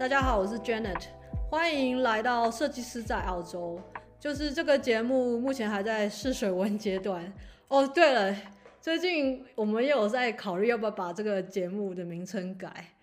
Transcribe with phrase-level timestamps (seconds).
[0.00, 1.08] 大家好，我是 Janet，
[1.50, 3.78] 欢迎来到设计师在澳洲。
[4.18, 7.30] 就是这个节目目前还在试水温阶段。
[7.68, 8.34] 哦，对了，
[8.80, 12.94] 最近我们有在考虑要不要把这个节目的名称改。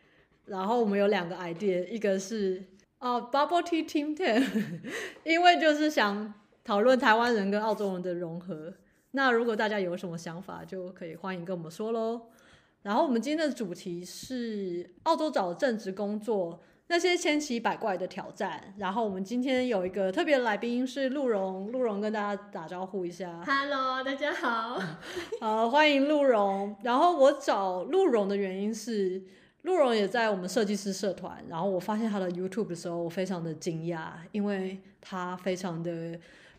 [0.45, 2.65] 然后我们有两个 idea，一个是
[2.97, 4.43] 哦、uh, Bubble Tea Team Ten，
[5.23, 6.33] 因为就是想
[6.63, 8.73] 讨论台湾人跟澳洲人的融合。
[9.11, 12.23] 那如果大家有什么想法，就可以欢迎跟我们说喽。
[12.81, 16.59] 然后我们今天的主题是澳洲找正职工作。
[16.89, 18.73] 那些千奇百怪的挑战。
[18.77, 23.43] 然后我们今天有一个特别的来宾是鹿茸，鹿茸跟大家打招呼一下。
[23.45, 24.81] Hello，大家好。
[25.41, 26.75] 好，欢迎鹿茸。
[26.83, 29.21] 然后我找鹿茸的原因是，
[29.63, 31.43] 鹿茸也在我们设计师社团。
[31.49, 36.17] 然后我发现他的 YouTube 的时候，我非常的惊讶，因为他非常的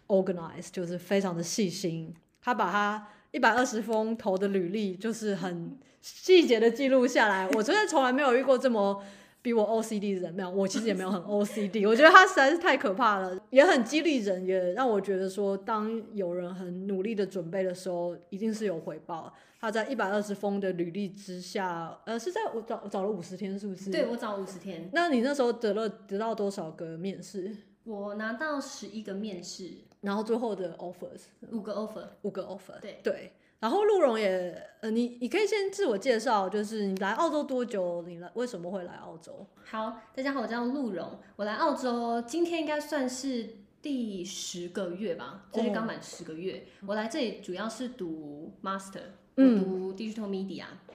[0.08, 2.14] organized，就是非常的细心。
[2.42, 7.48] 他把他一百二十封投的履历，就是很细节的记录下来。
[7.54, 9.02] 我真的从来没有遇过这么。
[9.40, 11.86] 比我 OCD 的人没有，我其实也没有很 OCD。
[11.88, 19.32] 我觉得他实在是太可怕了，也很激励人，也让我觉得说，当有人很努力的准备的时候，一定是有回报。
[19.60, 23.90] 他在一百二十封的履历之下，呃，是在我找我找了五十天，是不是？
[23.90, 24.88] 对，我找五十天。
[24.92, 27.56] 那你那时候得了得到多少个面试？
[27.84, 33.32] 我拿到十一个面试，然后最后的 offers 五个 offer，五个 offer，对对。
[33.60, 38.02] 然后鹿茸也，呃，你你可以先自我介绍，就是你来澳洲多久？
[38.06, 39.44] 你来为什么会来澳洲？
[39.64, 46.66] 好，大家好，我叫鹿茸，我来澳洲今天应该算是第十个月吧，就是刚满十个月。
[46.82, 49.02] 哦、我来这里主要是读 master，
[49.34, 50.66] 我读 digital media。
[50.86, 50.94] 嗯、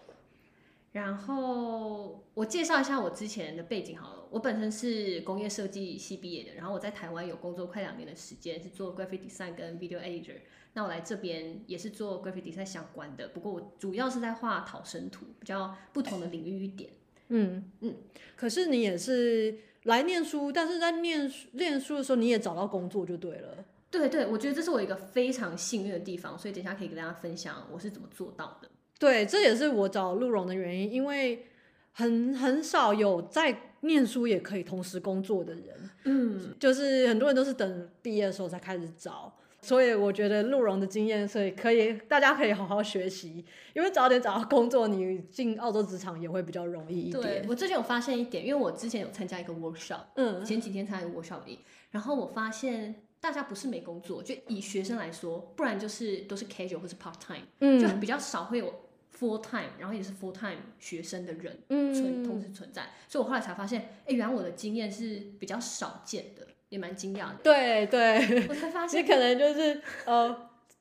[0.94, 10.38] 然后我介绍一下我之前的背景好了，我本身是工业设计系毕业的，然后我在台湾有工作快两年的时间，是做 graphic design 跟 video editor。
[10.74, 16.90] 那我来这边也是做 graphic design 相关的，不过我主要是在画讨生图，比较不同的领域一点。
[17.28, 17.96] 嗯嗯。
[18.36, 23.64] 可是你也是来念书，但是在念念书的时候你也找到工作就对了。
[23.92, 28.68] 对对，我觉得这是我一个非常幸运的地方，所以等一下可以跟大家分享我是怎么做到的。
[28.98, 31.46] 对，这也是我找鹿茸的原因，因为
[31.94, 35.90] 很很少有在念书也可以同时工作的人。
[36.04, 39.34] 嗯，就是很多人都是等毕业的时候才开始找。
[39.62, 47.24] 所以我觉得鹿茸的经验，所以可以大家可以好好学习，因为早点找到工作，你进澳洲职场也会比较容易一点。
[47.24, 51.60] 对，我最近有发现一点，因为我之前有参加一个 workshop，嗯，前几天参加一个 workshop 里，
[51.92, 58.74] 然后我发现大家不是没工作，就以学生来说，不然就是都是 casual 或是 part time，嗯，就比较少会有
[59.20, 66.48] full time，然后也是 full time 学生的人存同时存在，所以我后来才发现，哎，原来我的经验是比较少见的。
[66.70, 70.28] 也蛮惊讶的，对对，我才发现你可能就是呃，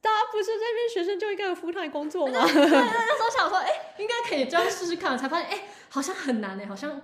[0.00, 2.46] 大家不是这边学生就应该有 full time 工作吗？
[2.46, 6.98] 对，对，对，那时候想说，哎、欸，应该可以这样试试看，才发现，哎、欸，好像很难哎，好像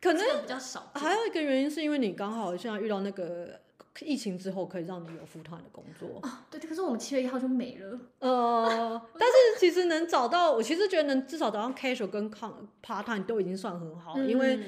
[0.00, 0.90] 可能比较少。
[0.94, 3.60] 还有一个原因是因为你刚好现在遇到那个
[4.04, 6.46] 疫情之后，可以让你有 full time 的工作啊。
[6.50, 7.98] 对，可是我们七月一号就没了。
[8.20, 14.60] 呃， 但是其实能找到，我其实觉得能至少找到 casual 跟 part time 都已经算很好，嗯、因为。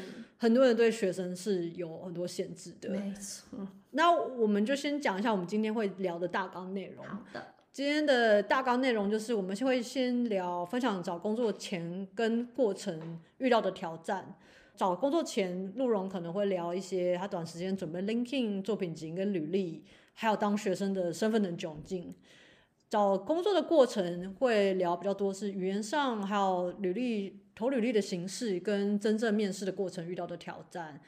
[0.43, 3.59] 很多人对学生是有很多限制的，没错。
[3.91, 7.05] 那我们就先讲一下我们今天会聊的大纲内容。
[7.05, 14.35] 好的，今天的大纲内容就是我们会先聊分享找工作前跟过程遇到的挑战。
[14.81, 22.15] 找工作前，陆荣可能会聊一些他短时间准备 LinkedIn 作品集跟履历，还有当学生的身份的窘境。
[22.89, 27.39] 找工作的过程会聊比较多是语言上，还有履历。
[27.55, 30.99] 投履历的形式跟真正面试的过程遇到的挑战，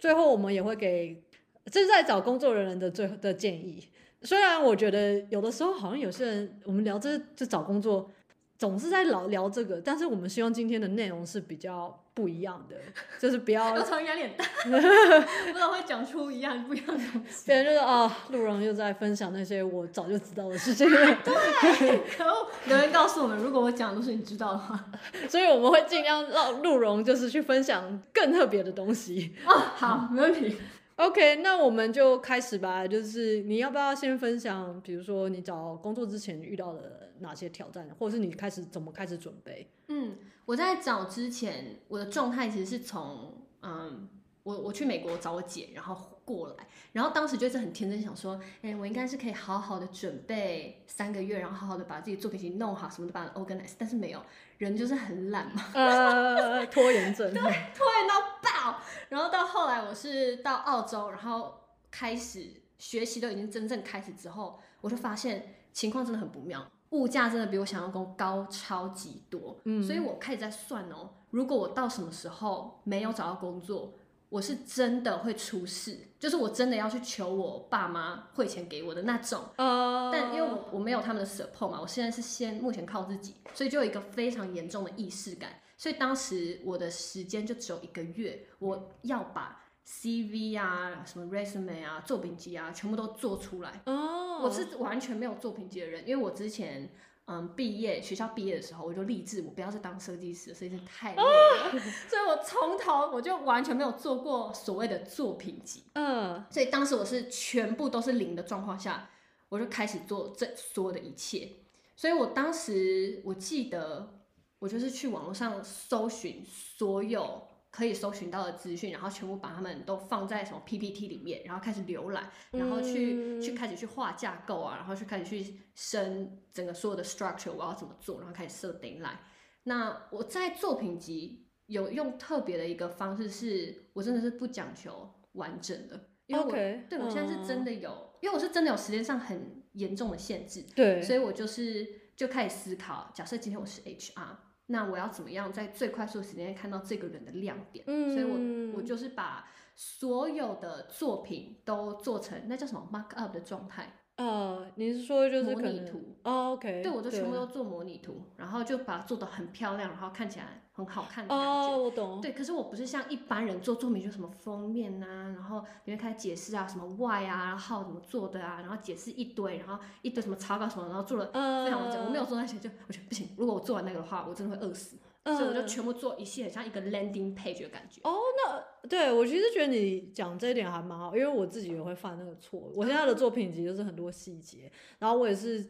[0.00, 1.22] 最后我们也会给
[1.66, 3.88] 正在找工作的人的最后的建议。
[4.22, 8.10] 虽然我觉得有的时候好像有些人我们聊这就找工作，
[8.58, 12.76] 总是在老聊这个，但是我们希望今天的内容是比较不一样的，
[13.18, 13.72] 就是不要。
[13.74, 17.44] 我从压力很大， 不知道会讲出一样不一样的东西。
[17.46, 20.88] 别人就是啊，鹿茸又在分享那些我早就知道的事情。
[20.88, 24.84] 对，可恶，留言告诉我们，如果我讲的都是你知道的话，
[25.28, 29.34] 所以我们会尽量让鹿茸就是去分享更特别的东西。
[29.46, 30.56] 哦，好，没问题。
[30.96, 32.86] OK，那我们就开始吧。
[32.86, 39.70] 就是你要不要先分享，比如说你找工作之前遇到的哪些挑战，或者是你开始怎么开始准备？
[39.88, 44.08] 嗯，我在找之前，我的状态其实是从嗯，
[44.42, 54.22] 我我去美国找我姐，然后过来，然后当时就是很天真想说，哎、欸，我应该是可以好好的准备三个月，然后好好的把自己作品集弄好，什么都把它 organize，但是没有。
[54.58, 58.80] 人就是很懒嘛，呃， 拖延症， 对，拖延到爆。
[59.08, 61.52] 然后到后来，我是到澳洲，然后
[61.90, 62.48] 开始
[62.78, 69.60] 学习，都已经真正开始之后，我就发现情况真的很不妙，物价真的比我想象中高超级多。
[69.64, 73.92] 嗯，所以我开始在算哦，如果我到什么时候没有找到工作，
[74.28, 79.42] 我是真的会出事，就是我真的要去求我爸妈汇钱给我的那种。
[79.58, 80.10] Uh...
[80.10, 85.50] 但因为我我没有他们的 support 嘛，我现在是先目前靠自己，所以就有一个非常严重的意识感。
[85.76, 93.82] 所以当时我的时间就只有一个月，我要把 CV 啊、什么 resume 啊、作品集啊全部都做出来。
[93.86, 96.90] 哦、uh...，我是完全没有作品集的人，因为我之前。
[97.26, 101.70] 嗯，毕业学校毕业的时候，我就立志我不要再当设计师了，设计师太累了，哦、
[102.10, 105.84] 所以我从头我就完全没有做过所谓的作品集。
[105.92, 109.08] 嗯，所以当时我是全部都是零的状况下，
[109.50, 111.48] 我就开始做这所有的一切。
[111.94, 114.18] 所以我当时我记得，
[114.58, 117.46] 我就是去网络上搜寻所有。
[117.72, 129.16] 可以搜寻到的资讯，然后全部把它们都放在什么 PPT 里面，然后开始浏览，然后去、嗯、去开始去画架构啊，然后去开始去生整个所有的 structure，我要怎么做，然后开始设 deadline。
[129.62, 144.36] 那我在作品集有用特别的一个方式是，是我真的是不讲求完整的，因为我、okay, 对我现在是真的有、嗯，因为我是真的有时间上很严重的限制，对，所以我就是就开始思考，假设今天我是 HR。
[144.72, 147.84] 那我要怎么样在最快速的时间内看到这个人的亮点？
[147.86, 149.46] 嗯，所以我我就是把
[149.76, 153.92] 所有的作品都做成那叫什么 mark up 的状态。
[154.16, 156.16] 呃，你是说就是模拟图？
[156.22, 156.82] 哦，OK。
[156.82, 161.68] 对，我就全部都做模拟图，然后就把它做的很漂亮，然后看起来很好看的感觉。
[161.70, 162.20] 哦，我懂。
[162.20, 172.00] 对，可是我不是像一般人做作品，就什么封面啊，然后你会开始解释啊，什么 why 啊，然后怎么做的啊，然后解释一堆，然后一堆什么草稿什么，然后做了非常久。
[172.04, 173.28] 我没有做那些，就我觉得不行。
[173.36, 174.96] 如果我做完那个的话，我真的会饿死。
[175.24, 178.00] 所以我就全部做一系列，像一个 landing page 的感觉。
[178.02, 182.58] 哦，那对我其实觉得你讲这一点还蛮好，因为我自己也会犯那个错。
[182.74, 185.64] 我现在的作品集就是很多细节，然后我也是，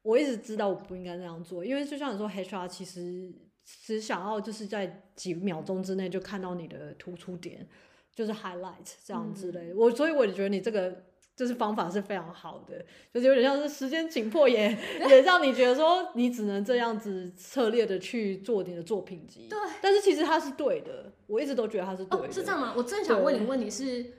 [0.00, 3.30] 我一直知道我不应该那样做，因为就像你说，HR 其实
[3.64, 7.66] 只想要就是在几秒钟之内就看到你的突出点，
[8.14, 9.74] 就是 highlight 这样之类的。
[9.76, 11.04] 我所以我就觉得你这个。
[11.36, 12.78] 就是方法是非常好的，
[13.12, 14.70] 就是有点像是时间紧迫也，
[15.02, 19.48] 也也让你觉得说你只能这样子策略的去做你的作品集。
[19.50, 22.28] 对，但是其实它是对的，我一直都觉得它是对的。
[22.28, 22.72] 哦，是这样吗？
[22.76, 24.12] 我正想问你问题是，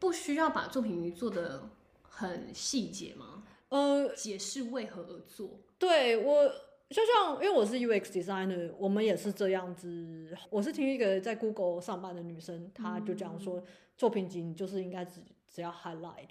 [0.00, 1.70] 不需要把作品集做的
[2.02, 3.44] 很细节吗？
[3.68, 5.60] 呃，解释为何而做。
[5.78, 6.50] 对，我
[6.90, 10.36] 就像因为我是 UX designer，我们也是这样子。
[10.50, 13.62] 我是听一个在 Google 上班的女生，她就讲说，
[13.96, 16.30] 作品集你就是应该只只要 highlight。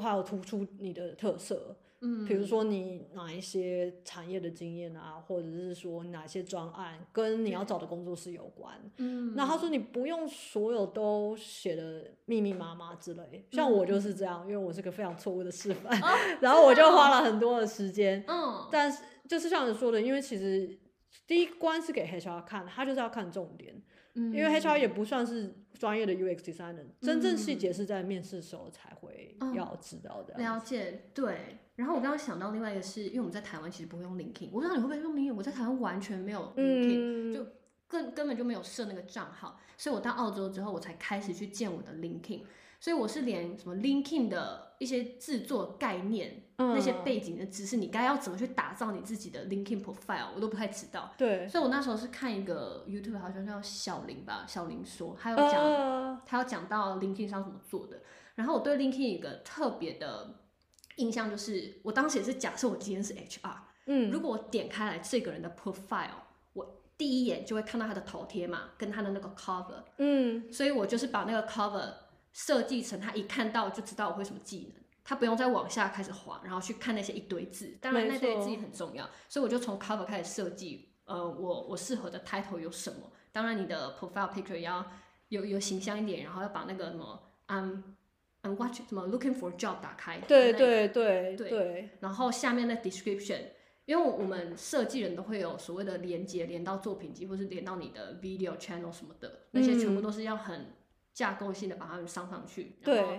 [0.00, 20.76] 还有突出你的特色，嗯，比如说你哪一些产业的经验啊，或者是说哪些专案跟你要找的工作室有关，嗯，那他说你不用所有都写的密密麻麻之类，像我就是这样，因为我是个非常错误的示范，嗯， 然后我就花了很多的时间，嗯，但是就是像你说的，因为其实
[21.24, 23.80] 第一关是给 HR 看，他就是要看重点。
[24.14, 30.34] 因为 HR 也不算是专业的 UX designer，嗯、真正细节是在面试的时候才会要知道的。
[30.36, 30.42] 嗯。
[30.42, 31.60] 了解，对。
[31.76, 37.46] 然后我刚刚想到另外一个是，因为我们在台湾其实不会用 LinkedIn，我不知道你会不会用 LinkedIn，我在台湾完全没有 LinkedIn，嗯、就
[37.86, 42.42] 根根本就没有设那个账号，所以我到澳洲之后，我才开始去建我的 LinkedIn。
[42.80, 51.12] 所以我是连什么 LinkedIn 的一些制作概念、嗯、那些背景的知识，你该要怎么去打造你自己的 LinkedIn profile，我都不太知道。
[51.16, 58.02] 对，所以我那时候是看一个 YouTube，好像叫小林吧，小林说，他有讲，呃、他有讲到 LinkedIn 上怎么做的。
[58.34, 60.40] 然后我对 LinkedIn 一个特别的
[60.96, 63.54] 印象就是，我当时也是假设我今天是 HR，
[63.86, 66.10] 嗯，如果我点开来这个人的 profile，
[66.52, 71.92] 我第一眼就会看到他的头贴嘛，跟他的那个 cover，嗯，所以我就是把那个 cover。
[72.32, 74.79] 设计成他一看到就知道我会什么技能，
[75.10, 77.76] 他不用再往下开始滑，然后去看那些一堆字。
[77.80, 80.88] 当然那堆字也很重要，所以我就从 cover 开始设计。
[81.04, 83.10] 呃，我我适合的 title 有什么？
[83.32, 84.86] 当然你的 profile picture 要
[85.30, 87.82] 有有形象一点，然后要把那个什么 I'm
[88.42, 90.20] I'm watching 什么 looking for job 打开。
[90.20, 91.90] 对对对对，对。
[91.98, 93.40] 然后下面的 description，
[93.86, 100.76] 因为我们设计人都会有所谓的连接，连到作品集或是连到你的 video channel 什么的，那些全部都是要很。
[101.12, 103.12] 架构性的把它们上上去，然后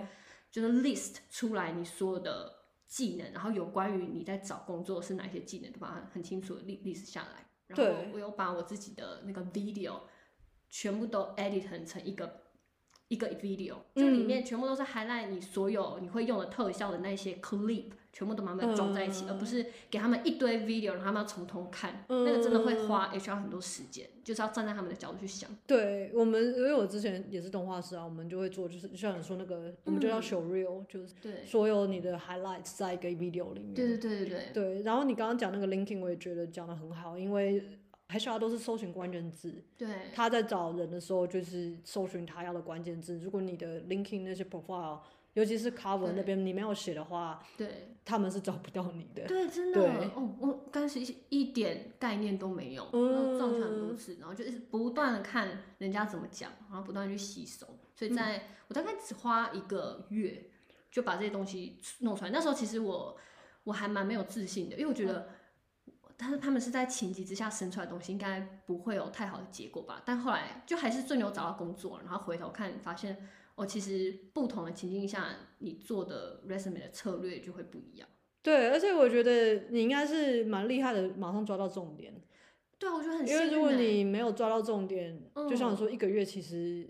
[0.52, 7.48] 就是 list 出来你所有的技能，然后有关于你在找工作是哪些技能，都把它很清楚的 list 下来。
[7.66, 10.02] 然后我又把我自己的那个 video
[10.68, 12.41] 全部都 edit 成一个
[13.12, 17.84] 一个 video，就里面全部都是 highlight 你所有你会用的特效的那些 clip。
[18.14, 25.48] 全部都慢慢装在一起，嗯，而不是给他们一堆 video，让他们要从头看，嗯，那个真的会花 HR 很多时间，就是要站在他们的角度去想。
[25.66, 31.14] 对我们，因为我之前也是动画师啊，我们就会做，就是像你说那个，嗯，我们就叫 show reel，就是
[31.46, 33.72] 所有你的 highlights 在一个 video 里面。
[33.72, 34.50] 对对对对对。
[34.52, 37.64] 对，然后你刚刚讲那个 linking，我也觉得讲的很好，因为
[38.12, 43.18] HR 都是搜寻关键字，对，他在找人的时候就是搜寻他要的关键字。
[43.18, 45.00] 如果你的 LinkedIn 那些 profile，
[45.32, 49.26] 尤其是 cover 那边你没有写的话，对，他们是找不到你的。
[49.26, 51.00] 对，真的，哦，我刚开始
[51.30, 57.66] 一点概念都没有，嗯，撞墙很多次，然后就一直不断的看人家怎么讲，然后不断去吸收。
[57.94, 60.44] 所以在、嗯、我大概只花一个月
[60.90, 62.30] 就把这些东西弄出来。
[62.30, 63.16] 那时候其实我
[63.64, 65.28] 我还蛮没有自信的，因为我觉得。
[66.22, 70.00] 但是他们是在情急之下生出来的东西，应该不会有太好的结果吧？
[70.06, 75.26] 但后来就还是顺流找到工作，然后回头看发现，哦，其实不同的情境下，
[75.58, 78.08] 你做的 resume 的策略就会不一样。
[78.40, 82.14] 对，而且我觉得你应该是蛮厉害的，马上抓到重点。
[82.78, 86.88] 对啊，我觉得很因为如果你没有抓到重点，嗯、就像你说一个月其实。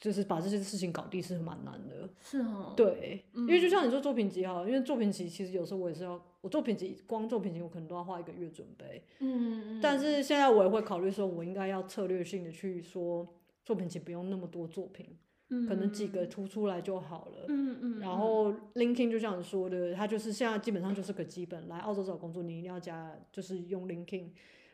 [0.00, 13.26] 就是把这些事情搞定是蛮难的，是哦，对，嗯、因为就像你说作品集哈，因为作品集其实有时候我也是要，我作品集光作品集我可能都要花一个月准备，嗯嗯，但是现在我也会考虑说，我应该要策略性的去说
[13.64, 15.16] 作品集不用那么多作品，
[15.50, 24.30] 嗯，可能几个突出来就好了，嗯嗯，然后 LinkedIn 就像你说的，它就是现在基本上就是个基本，来澳洲找工作你一定要加，就是用 LinkedIn。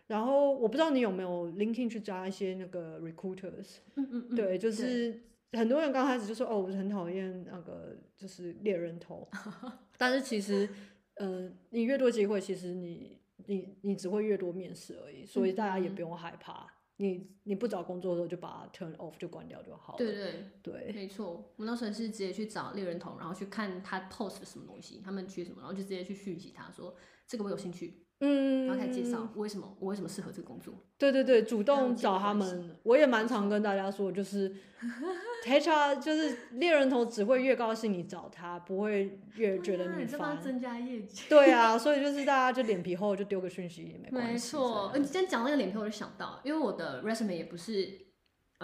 [0.06, 5.18] 然后我不知道你有没有 LinkedIn 去加一些那个 recruiters，嗯嗯嗯，对，就是
[5.52, 9.26] 很多人刚开始就说哦，我很讨厌那个就是猎人头，
[9.96, 10.68] 但是其实，
[11.16, 19.98] 呃，你越多机会，其实你你你只会越多面试而已，所以大家也不用害怕，嗯、你你不找工作的时候就把它 turn off 就关掉就好了。
[19.98, 28.03] 对对对，没错，我那时候是直接去找猎人头，然后去看他 post 什么东西，他们缺什么，然后就直接去讯息他说这个我有兴趣。
[28.20, 30.74] 嗯，然后开始介绍我为什么我为什么适合这个工作。
[30.96, 34.54] 对对对，主动找他们，我也蛮常跟大家说，就是
[35.44, 40.30] HR 就是猎人头只会越高兴你找他，不会越觉得你烦。
[40.30, 41.24] 啊、增加业绩。
[41.28, 44.32] 对啊， 所以就是大家就脸皮厚，就丢个讯息也没关系。
[44.32, 48.03] 没错，你今天讲那个脸皮厚，我就想到，因为我的 resume 也不是。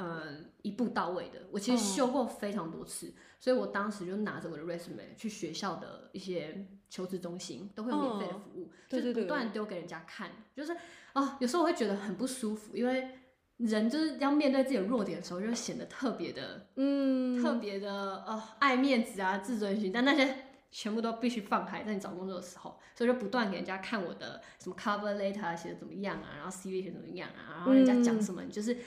[0.01, 0.25] 呃，
[0.63, 13.11] 一步到位的，我其实修过非常多次，嗯、所以我当时就拿着我的 resume 去学校的一些求职中心，都会有免费的服务，嗯、就是不断丢给人家看，就是啊、哦，有时候我会觉得很不舒服，因为
[13.59, 20.35] 人就是要面对自己的弱点的时候，就显得特别的，嗯，特别的呃爱面子啊，自尊心，但那些
[20.71, 28.79] 全部都必须放开，在你找工作的时候，所以就不断给人家看我的什么 cover letter 写的怎么样啊，然后 CV 写怎么样啊，然后人家讲什么，你就是。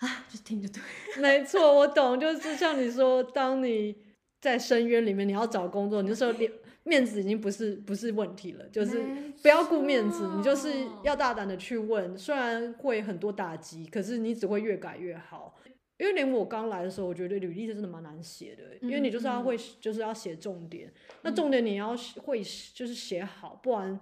[0.00, 0.82] 啊，就听就对。
[1.20, 3.94] 没错，我懂，就是像你说，当你
[4.40, 6.50] 在深渊里面，你要找工作，你就说面
[6.84, 9.02] 面子已经不是不是问题了，就是
[9.42, 10.72] 不要顾面子，你就是
[11.04, 15.54] 要大胆的去问，虽然会很多打击，可是你只会越改越好。
[15.98, 20.90] 因为连我刚来的时候，我觉得履历是真的蛮难写的，因为你就是要会，就是要写重点，
[21.20, 22.42] 那重点你要会
[22.72, 24.00] 就是写好，不然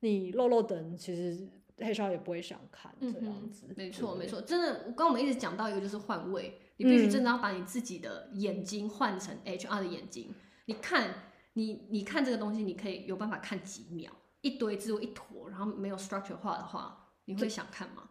[0.00, 1.48] 你漏漏等其实。
[1.78, 10.34] HR 也不会想看这样子，没错没错，真的，刚刚我们一直讲到一个就是换位，你必须真的要把你自己的眼睛换成 HR 的眼睛，
[10.66, 18.10] 你看你你看这个东西，你可以有办法看几秒，一堆字一坨，然后没有 structure 化的话，你会想看吗？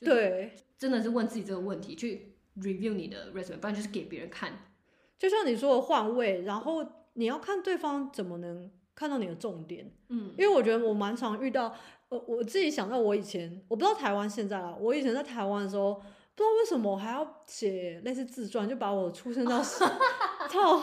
[0.00, 4.52] 对，真的是问自己这个问题，去 review 你的 resume，不然就是给别人看。
[5.18, 6.84] 就像你说的换位，然后
[7.14, 11.74] 你要看对方怎么能看到你的重点，嗯，因为我觉得我蛮常遇到。
[12.08, 16.00] 我我自己想到，我以前我不知道台湾现在啊，我以前在台湾的时候，不
[16.36, 20.78] 知道为什么我还要写类似自传，就把我出生到到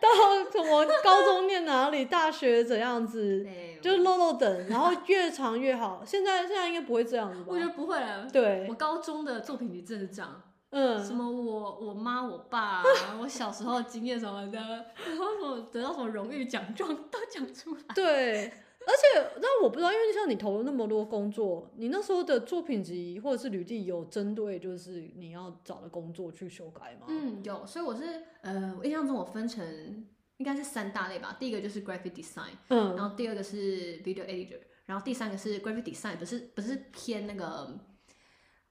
[0.00, 3.46] 到什么高中念哪里，大学怎样子，
[3.82, 6.02] 就漏漏等，然后越长越好。
[6.06, 7.46] 现在现在应该不会这样子吧？
[7.48, 8.26] 我觉得不会了。
[8.32, 12.82] 对，我高中的作品集真的这样，嗯，什么我我妈我爸，
[13.20, 17.82] 我小时候经验什么的，然后什么得到什么荣誉奖状都讲出来。
[17.94, 18.50] 对。
[18.86, 27.06] 而且，那我不知道，因为像你投了那么多工作，你那时候的作品集或者是履历有针对就是你要找的工作去修改吗？
[27.08, 27.66] 嗯，有。
[27.66, 31.36] 所以我是呃，我印象中我分成应该是三大类吧。
[31.40, 37.78] 第一个就是 graphic design，嗯，然后第二个是 video editor，然后第三个是 graphic design，不是不是偏那个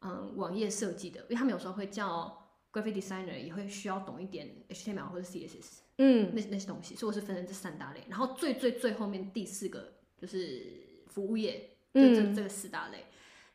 [0.02, 2.38] 嗯网页设计的，因为他们有时候会叫
[2.72, 6.96] graphic designer，也会需要懂一点 HTML 或者 CSS，嗯，那那些东西。
[6.96, 9.92] 所以我是分成这三大类，然后最最最后面第四个。
[10.24, 13.00] 就是服务业，就这这个四大类。
[13.00, 13.04] 嗯、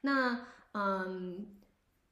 [0.03, 1.47] 那嗯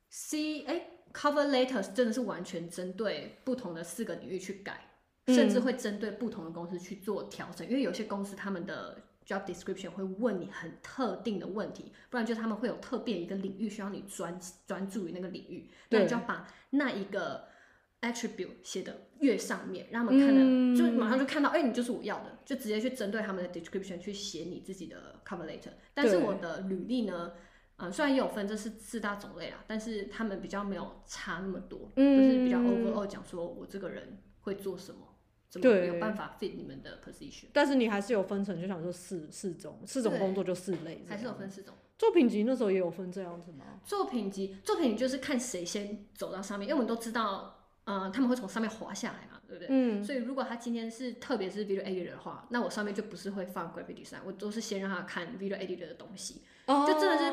[0.09, 4.89] ，C 哎、欸、cover letters 真的是完全针对不同的四个领域去改，
[5.27, 7.69] 嗯、甚至会针对不同的公司去做调整。
[7.69, 17.55] 因为有些公司他们的 job description 会问你很特定的问题，不然就他们会有特别一个领域需要你专专注于那个领域，那你就要把那一个。
[18.03, 25.71] Attribute 写的越上面，让他们看的、嗯、就马上就看到，哎、欸，你就是我要的，就直接去针对他们的 description 去写你自己的 cover letter。
[25.95, 27.33] 但是我的履历呢，
[27.79, 35.01] 嗯，虽然也有分这是四大种类啦，但是他们比较没有差那么多，嗯，就是比较 overall 讲说我这个人会做什么，
[35.49, 37.47] 怎么没有办法 fit 你们的 position。
[37.53, 41.75] 但是你还是有分成，就想说四四种四种工作就四类，还是有分四种。
[41.99, 43.81] 作品集那时候也有分这样子吗？
[43.83, 47.56] 作品集作品集就是看谁先走到上面，因为我们都知道，
[47.87, 49.69] 呃，他们会从上面滑下来嘛，对不对？
[49.71, 50.05] 嗯。
[50.05, 57.31] 所以如果他今天是特别是 video editor 的话，那我上面就不是会放 graphic design，我都是先让他看 video editor 的东西，哦、就真的是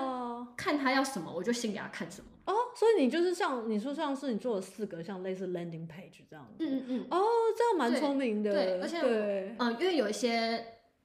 [0.56, 2.28] 看他要什么，我就先给他看什么。
[2.46, 6.66] 哦，所以你就是像你说，像是你做了四个像类似 landing page 这样子。
[6.66, 7.08] 嗯嗯嗯。
[7.10, 7.26] 哦，
[7.58, 8.52] 这样蛮聪明的。
[8.52, 10.64] 对，而且嗯、呃，因为有一些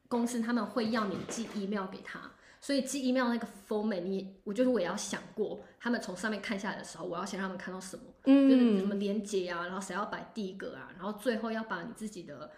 [0.09, 2.21] 公司他们会要你寄 email 给他。
[2.61, 12.51] 所以寄 email 那个 format，你我就是我也要想过，他们从上面看下来的时候，我要先让他们看到什么，嗯、就是什么连接啊，然后谁要摆第一个啊，然后最后要把你自己的，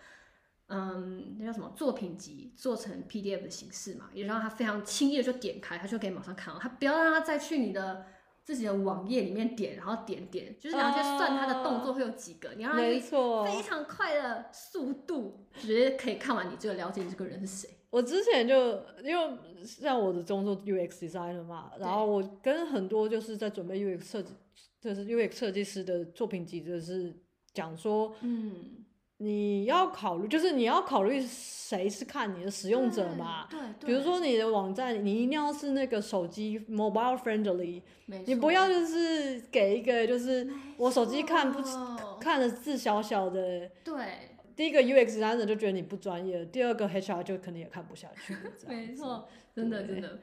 [0.69, 8.07] 嗯，那叫什么作品集做成 PDF 的形式嘛，也让他非常轻易的就点开，他就可以马上看到，他不要让他再去你的
[8.43, 17.77] 自己的网页里面点，然后点点，就是你要去算他的动作会有几个，哦、你要让他非常快的速度，直接可以看完你这个，了解你这个人是谁。
[17.91, 24.33] 我之前就因为像我的工作 UX designer 嘛，然后我跟很多就是在准备 UX 设计，
[24.81, 27.13] 就是 UX 设计师的作品集，就是
[27.53, 28.85] 讲说，嗯，
[29.17, 37.83] 你要考虑，就是你要考虑谁是看你的使用者嘛，对，对，比如说你的网站，你一定要是那个手机 mobile friendly，
[38.25, 41.61] 你不要就是给一个就是我手机看不
[42.21, 44.30] 看的字小小的，对。
[44.61, 48.37] 第一个 UX 就觉得你不专业，第二个 HR 就可能也看不下去。
[48.69, 50.21] 没错，真的真的。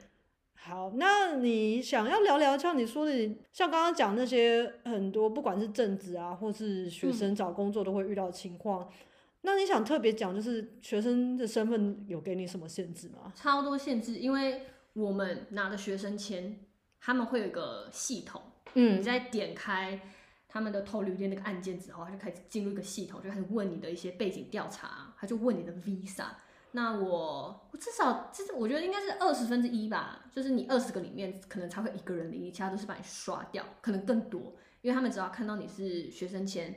[0.54, 8.94] 好，那你想要聊聊像你说的，像刚刚讲那些很多，不管是正职啊，或是学生找工作都会遇到的情况，嗯、
[9.42, 13.34] 那你想特别讲，就是学生的身份有给你什么限制吗？
[13.34, 14.62] 超多限制，因为
[14.94, 16.60] 我们拿的学生签，
[17.02, 18.40] 他们会有一个系统，
[18.76, 20.00] 嗯，你再点开。
[20.48, 26.26] 他们的投履历那个案件之后，他就开始进入一个系统，就开始问你的一些背景调查，他就问你的 visa。
[26.72, 36.74] 那我我至少其实我觉得应该是二十分之一吧，就是你二十个里面可能才会一个人领，其他都是把你刷掉，可能更多，因为他们只要看到你是学生签，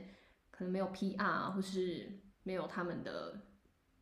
[0.49, 3.41] 可能没有 PR 或是没有他们的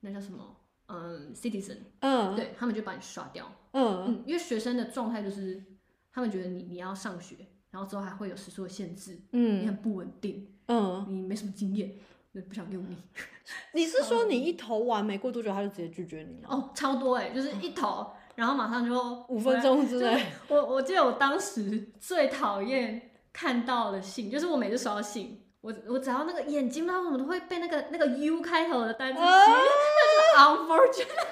[0.01, 0.55] 那叫什么，
[0.87, 4.05] 嗯，citizen，嗯，对他们就把你刷掉，嗯。
[4.05, 5.61] 嗯，因为学生的状态就是
[6.11, 7.35] 他们觉得你你要上学。
[7.71, 11.93] 然后之后还会有时速的限制，嗯，你很不稳定，嗯，你没什么经验，
[12.33, 12.97] 就不想用你。
[13.73, 16.49] 你是说你一投完没过多久他就直接拒绝你吗？
[16.49, 20.25] 哦，超多哎、欸，就是一投，然后马上就五分钟之内。
[20.47, 29.45] 我我记得我当时最讨厌看到的信，就是我每次收到信，我我只要那个眼睛不知道为什么都会被那个那个 U 开头的单词，啊、
[30.35, 31.25] 但是 unfortunate，、啊、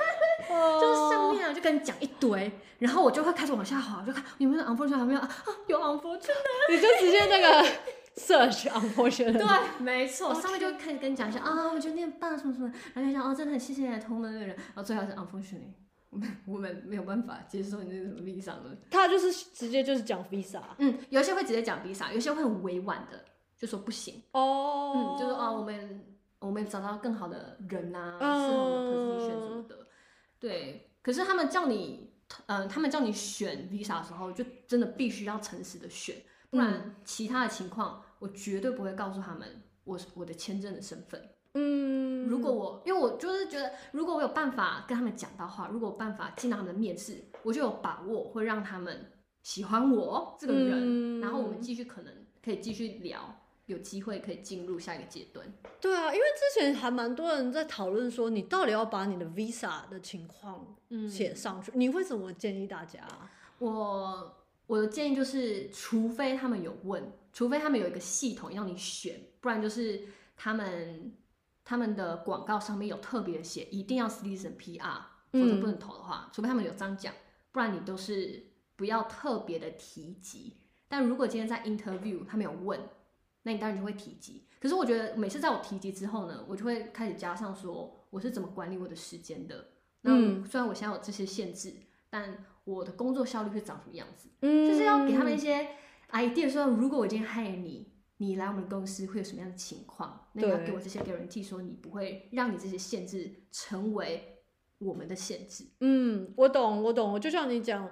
[0.47, 2.51] 就是上面啊就跟你讲一堆。
[2.79, 5.29] 然后我就会开始往下滑，就看有没有 unfortunate 还没有啊？
[5.65, 7.67] 有 unfortunate，你就直接那个
[8.15, 9.33] search unfortunate。
[9.33, 10.41] 对，没错，Okay.
[10.43, 15.73] 上面就开始跟你讲一下啊，我觉得你很棒什么什么，然后就讲哦，真的很谢谢你投的那个人，然后最后是 unfortunate，
[16.12, 18.77] 我们我们没有办法接受你那个什么 visa 的。
[18.91, 23.25] 他就是直接就是讲 visa，嗯，有些会直接讲 visa，有些会很委婉的
[23.57, 26.05] 就说不行哦，嗯，就是啊，我们
[26.38, 29.77] 我们找到更好的人呐、啊，适合的 position 什么的，
[30.39, 32.08] 对，可是他们叫你。
[32.47, 36.13] 嗯、呃，他们叫你选 visa 的时候，就真的必须要诚实的选，
[36.50, 41.30] 不然其他的情况，我绝对不会告诉他们我我的签证的身份。
[41.54, 49.10] 嗯，如果我，因为我就是觉得，如果我有办法跟他们讲到话，如果有办法进到他们的面试，我就有把握会让他们
[49.41, 53.39] 喜欢我这个人，嗯、然后我们继续可能可以继续聊。
[53.67, 55.45] 有机会可以进入下一个阶段。
[55.80, 60.75] 对啊，因为之前还蛮多人在讨论说，你到底要把你的 visa 的情况
[61.10, 63.06] 写上去，嗯、你会怎么建议大家？
[63.60, 64.36] 我
[64.67, 70.01] 我的建议就是，除非他们有问，除非他们有一个系统让你选，不然就是
[70.38, 71.13] 他们
[71.65, 75.01] 他们的广告上面有特别写，一定要 citizen PR，
[75.34, 77.13] 否则不能投的话，嗯、除非他们有这样讲，
[77.51, 78.45] 不然你都是
[78.77, 80.56] 不要特别的提及。
[80.88, 82.80] 但如果今天在 interview 他们有问。
[83.47, 89.67] 那你当然就会提及，可是我觉得每次在我提及之后呢，我就会开始加上说我是怎么管理我的时间的。
[90.01, 90.12] 那
[90.43, 91.71] 虽然我现在有这些限制，
[92.10, 94.27] 但我的工作效率会长什么样子？
[94.41, 95.65] 嗯，就是要给他们一些
[96.12, 100.27] idea，说如果我今天 hire 你，你来我们公司会有什么样的情况？
[100.33, 104.39] 那你要给我这些 guarantee，说你不会让你这些限制成为
[104.79, 105.63] 我们的限制。
[105.79, 107.17] 嗯，我懂，我懂。
[107.17, 107.89] 就像你讲，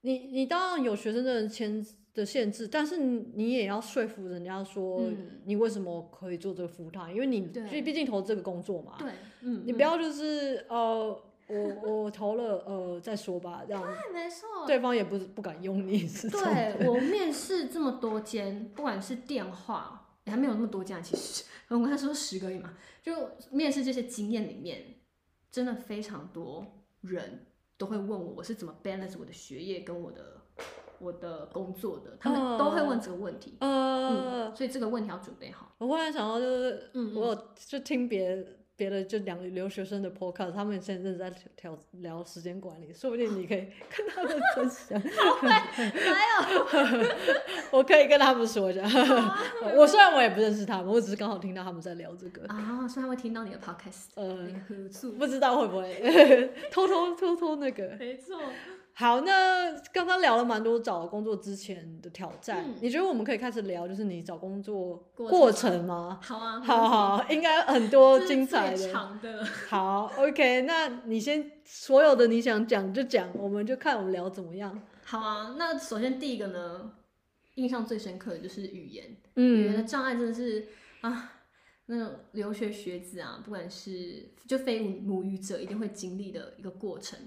[0.00, 1.86] 你你当然有学生证签
[2.16, 5.02] 的限制，但是你也要说服人家说
[5.44, 8.94] 你为什么可以做这个 full time，因为你毕毕竟投这个工作嘛。
[8.98, 13.82] 对，嗯，你不要就是呃，我我投了，呃，再说吧，这样。
[13.82, 14.48] 对，没错。
[14.66, 16.30] 对方也不不敢用你，是。
[16.30, 23.12] 对，我面试这么多间，不管是电话，也还没有那么多家，其实我跟他说十个亿嘛，就
[23.50, 24.82] 面试这些经验里面，
[25.50, 26.66] 真的非常多
[27.02, 27.44] 人
[27.76, 30.45] 都会问我，我是怎么 balance 我的学业跟我的。
[30.98, 35.72] 我的工作的，他们都会问这个问题，呃、嗯，所以这个问题要准备好。
[35.78, 38.44] 我忽然想到，就是，嗯，我有就听别
[38.76, 41.30] 别的就两个留学生的 podcast，他们现在正在
[41.62, 45.00] 聊聊时间管理，说不定你可以跟他们分享。
[45.00, 45.64] 还
[46.36, 47.06] 有，
[47.72, 48.82] 我可以跟他们说一下。
[48.82, 49.38] 啊、
[49.76, 52.46] 我虽然我也不认识他们，我只是刚好听到他们在聊这个。
[52.48, 54.08] 啊，所以他会听到你的 podcast。
[54.14, 54.46] 呃，
[55.18, 57.96] 不知道会不会 偷偷偷偷那个？
[57.98, 58.38] 没错。
[58.98, 66.18] 好，那刚刚聊了蛮多找工作之前的挑战，嗯、你觉得我们可以开始聊，就是你找工作过程吗？
[66.22, 68.90] 好啊，好好，应该很多精彩的。
[68.90, 69.44] 长的。
[69.68, 74.80] 好，OK，那你先所有的你想讲就讲，我们就看我们聊怎么样。
[75.04, 76.92] 好啊，那首先第一个呢，
[77.56, 80.68] 印象最深刻的就是语言，嗯、语言的障碍真的是
[81.02, 81.32] 啊，
[81.84, 87.18] 那种留学学子啊，不管是就非母语者，一定会经历的一个过程。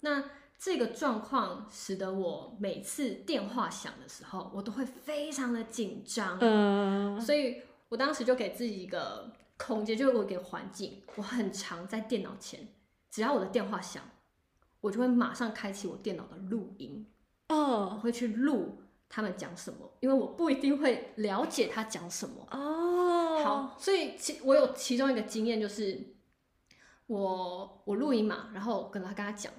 [0.00, 0.24] 那
[0.62, 6.36] 这个状况使得我每次电话响的时候，我都会非常的紧张。
[6.38, 12.68] 嗯，所以我当时就给自己一个空间，就是我给环境，我很常在电脑前，
[13.10, 14.02] 只要我的电话响，
[14.82, 17.06] 我就会马上开启我电脑的录音。
[17.48, 22.46] 哦，我会去录他们讲什么，因为我不一定会了解他讲什么。
[22.50, 26.16] 哦，好，所以其我有其中一个经验就是，
[27.06, 29.50] 我我录音嘛，然后跟他跟他讲。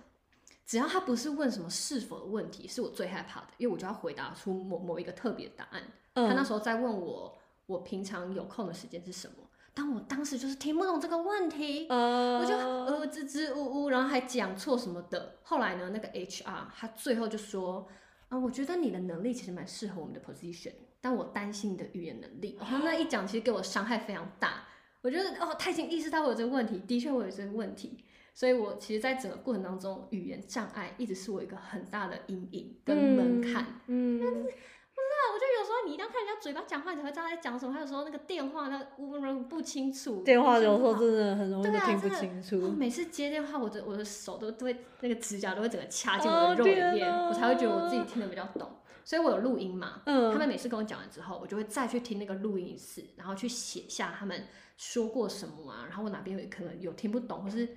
[0.72, 5.84] 只要他不是问什么是否的问题，是我最害怕的，因为我就要回答出某某一个特别的答案。
[6.14, 9.36] 嗯、他那时候在问我，我平常有空的时间是什么？
[9.74, 15.40] 但我当时就是听不懂这个问题，嗯、我就呃支支吾吾，然后还讲错什么的。
[15.44, 17.86] 后来呢，那个 HR 他最后就说，
[18.30, 22.58] 啊、呃，我觉得你的能力其实蛮适合我们的 position，但我担心你的语言能力。
[22.62, 24.64] 他那一讲，其实给我伤害非常大。
[25.02, 28.06] 我觉得哦，他已经意识到我有这个问题，的确我有这个问题。
[28.34, 33.82] 所以，我其实，在整个过程当中，语言障碍一直是我一个很大的阴影跟门槛。
[33.88, 37.74] 嗯，但是不知道，我觉得有时候你一定要看人家嘴巴讲话，你才会知道在讲什么。
[37.74, 40.24] 还有时候那个电话，那温柔不清楚。
[40.24, 42.62] 电话有时候真的很容易听不清楚。
[42.66, 48.70] 啊、每次接电话，我的我的手都都会那个指甲都会整个掐进我的肉里面，哦、我才会觉得我自己听得比较懂。
[49.04, 54.46] 所以我有录音嘛，嗯，他们每次跟我讲完之后，我就会再去听那个录音一次，然后去写下他们
[54.78, 57.68] 说过什么啊，然后我哪边有可能有听不懂，或是。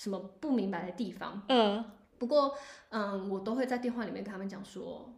[0.00, 1.42] 什么不明白的地方？
[1.48, 1.84] 嗯，
[2.16, 2.56] 不过，
[2.88, 5.14] 嗯，我都会在电话里面跟他们讲说，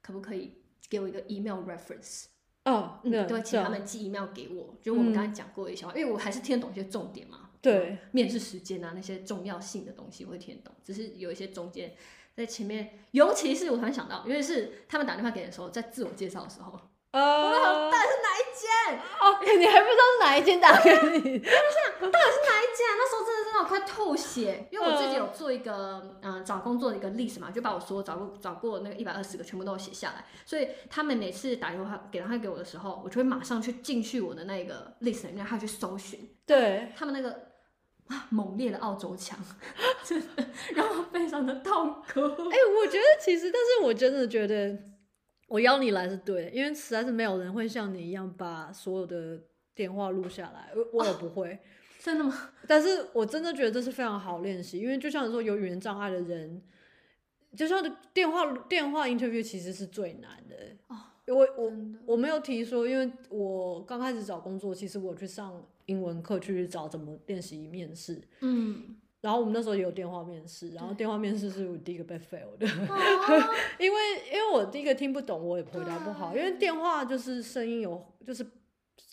[0.00, 0.54] 可不可以
[0.88, 2.28] 给我一个 email reference？
[2.64, 4.74] 哦，嗯，对，对请他们寄 email 给我。
[4.80, 7.50] 就我们刚才讲过一些话，嗯、因为我还是听得懂一些重点嘛。
[7.60, 11.94] 对，面试时间啊，那些重要性的东西我会听得懂，只是有一些中间
[12.34, 16.80] 在前面，尤其是我突然想到，因为是他们打电话给的时候，在自我介绍的时候。
[17.12, 18.98] 呃，到底是哪一间？
[19.20, 20.96] 哦，你还不知道是哪一间打给你？
[20.98, 22.86] 我想，到底是哪一间？
[22.96, 30.24] 那时候真的真的快吐血，因为我自己有做一个嗯、呃、找工作的一个 list 嘛，就把我所有找过找过那个一百二十个全部都写下来。
[30.46, 36.34] 所以他们每次打电话给电话给我的时候，我就会马上去进去我的那个 list 里面，还要去搜寻。
[36.46, 37.30] 对，他们那个
[38.08, 39.38] 啊猛烈的澳洲腔，
[40.02, 42.20] 真的让我非常的痛苦。
[42.20, 44.91] 哎、欸，我觉得其实，但是我真的觉得。
[45.52, 49.38] 我邀你来是对的，因为实在是没有人会像你一样把所有的
[49.74, 51.52] 电话录下来，我我也不会。
[51.52, 51.58] 哦，
[52.00, 52.50] 真的吗？
[52.66, 56.62] 但是我真的觉得这是非常好练习，因为就像你说有语言障碍的人，
[57.54, 57.84] 就像
[58.14, 60.56] 电话电话 interview 其实是最难的。
[60.88, 61.72] 哦，我我
[62.06, 68.22] 我没有提说，因为我刚开始找工作，其实我去上英文课去找怎么练习面试。
[68.40, 68.96] 嗯。
[69.22, 78.44] 然后我们那时候也有电话面试，然后电话面试是我第一个被 fail 的，哦、 因为因为我第一个听不懂，我也回答不好，因为电话就是声音有就是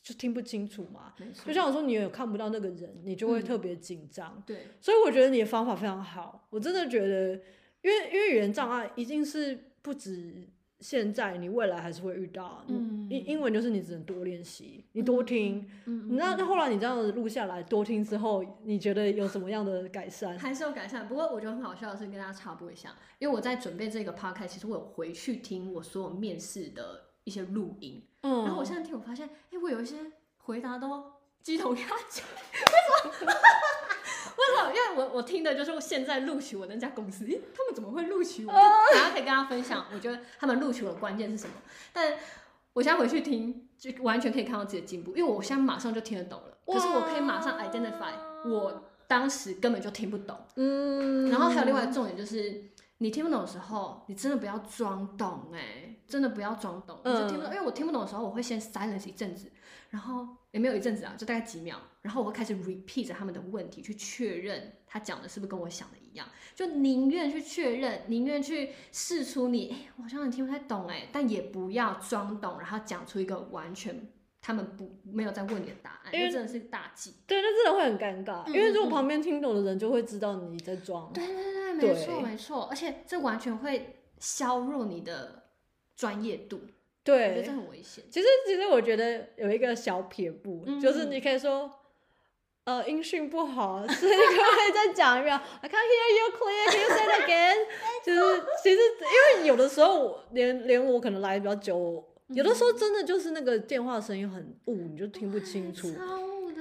[0.01, 1.13] 就听不清楚嘛，
[1.45, 7.33] 就像我说你有看不到那个人，你就会特别紧张，嗯、对，所以我觉得你的方法非常好，我真的觉得，
[7.81, 10.49] 因为因为语言障碍一定是不止。
[10.79, 20.37] 现在你未来还是会遇到，英、嗯、英文就是你只能多练习，你多听，嗯、那那后来你这样子录下来多听之后，你觉得有什么样的改善？
[20.39, 29.97] 还是有改善，不过我觉得很好笑的是跟大家插播一下，因为我在准备这个 podcast，其实我有回去听我所有面试的一些录音，嗯，然后我现在听我发现，哎、欸，我有一些
[30.37, 31.03] 回答都
[31.43, 32.25] 鸡同鸭讲，
[33.05, 33.31] 为什么？
[34.39, 34.69] 为什么？
[34.69, 38.51] 因为我我听的就是现在录取我那家公司，欸，他们怎么会录取我？
[38.51, 41.53] 大家可以跟大家分享，我觉得他们录取我的关键是什么？
[41.91, 42.13] 但
[42.73, 46.57] 我现在回去听，就完全可以看到自己的进步，因为我现在马上就听得懂了。
[46.65, 48.13] 可是我可以马上 identify
[48.47, 50.37] 我当时根本就听不懂。
[50.55, 52.63] 嗯，然后还有另外重点就是，
[52.99, 57.51] 你听不懂的时候，你真的不要装懂哎、欸，真的不要装懂，你就听不懂。
[57.51, 59.51] 因为我听不懂的时候，我会先 silence 一阵子，
[59.89, 74.09] 然后也没有一阵子啊，就大概几秒，然后我会开始 repeat 他们的问题，去确认他讲的是不是跟我想的一样，就宁愿去确认，宁愿去试出你，哎，我好像你听不太懂哎，但也不要装懂，然后讲出一个完全。
[74.41, 77.13] 他们不没有在问你的答案，因为真的是大忌。
[77.27, 81.11] 对，那真的会很尴尬，嗯、因为如果旁边听懂的人就会知道你在装。
[81.11, 85.49] 对对对，没错没错，而且这完全会削弱你的
[85.93, 86.61] 专业度。
[87.03, 88.01] 对，这很危险。
[88.09, 91.69] 其实其实我觉得有一个小撇步，嗯、就是你可以说，
[92.69, 96.69] 呃，音讯不好，所以你可不可以再讲一遍？I can't hear you clear.
[96.69, 97.55] Can you say it again？
[98.05, 102.05] 就是其实因为有的时候连连我可能来的比较久。
[102.27, 105.91] 有的时候真的就是那个电话声音很雾，你就听不清楚。
[105.95, 106.59] 超雾的。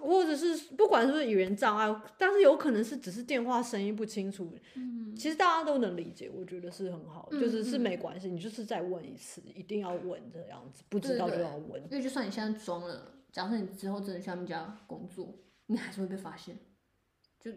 [0.00, 4.50] 或者是不管是不是语言障碍，但是有可能是只是电话声音不清楚。
[4.74, 5.14] 嗯。
[5.14, 11.82] 其实大家都能理解，我觉得是很好，就是是没关系，你就是再问一次，一定要问这样子，不知道就要问。
[11.90, 15.34] 因为就算你现在装了，假设你之后真的去他们家工作，
[15.66, 16.56] 你还是会被发现。
[17.40, 17.50] 就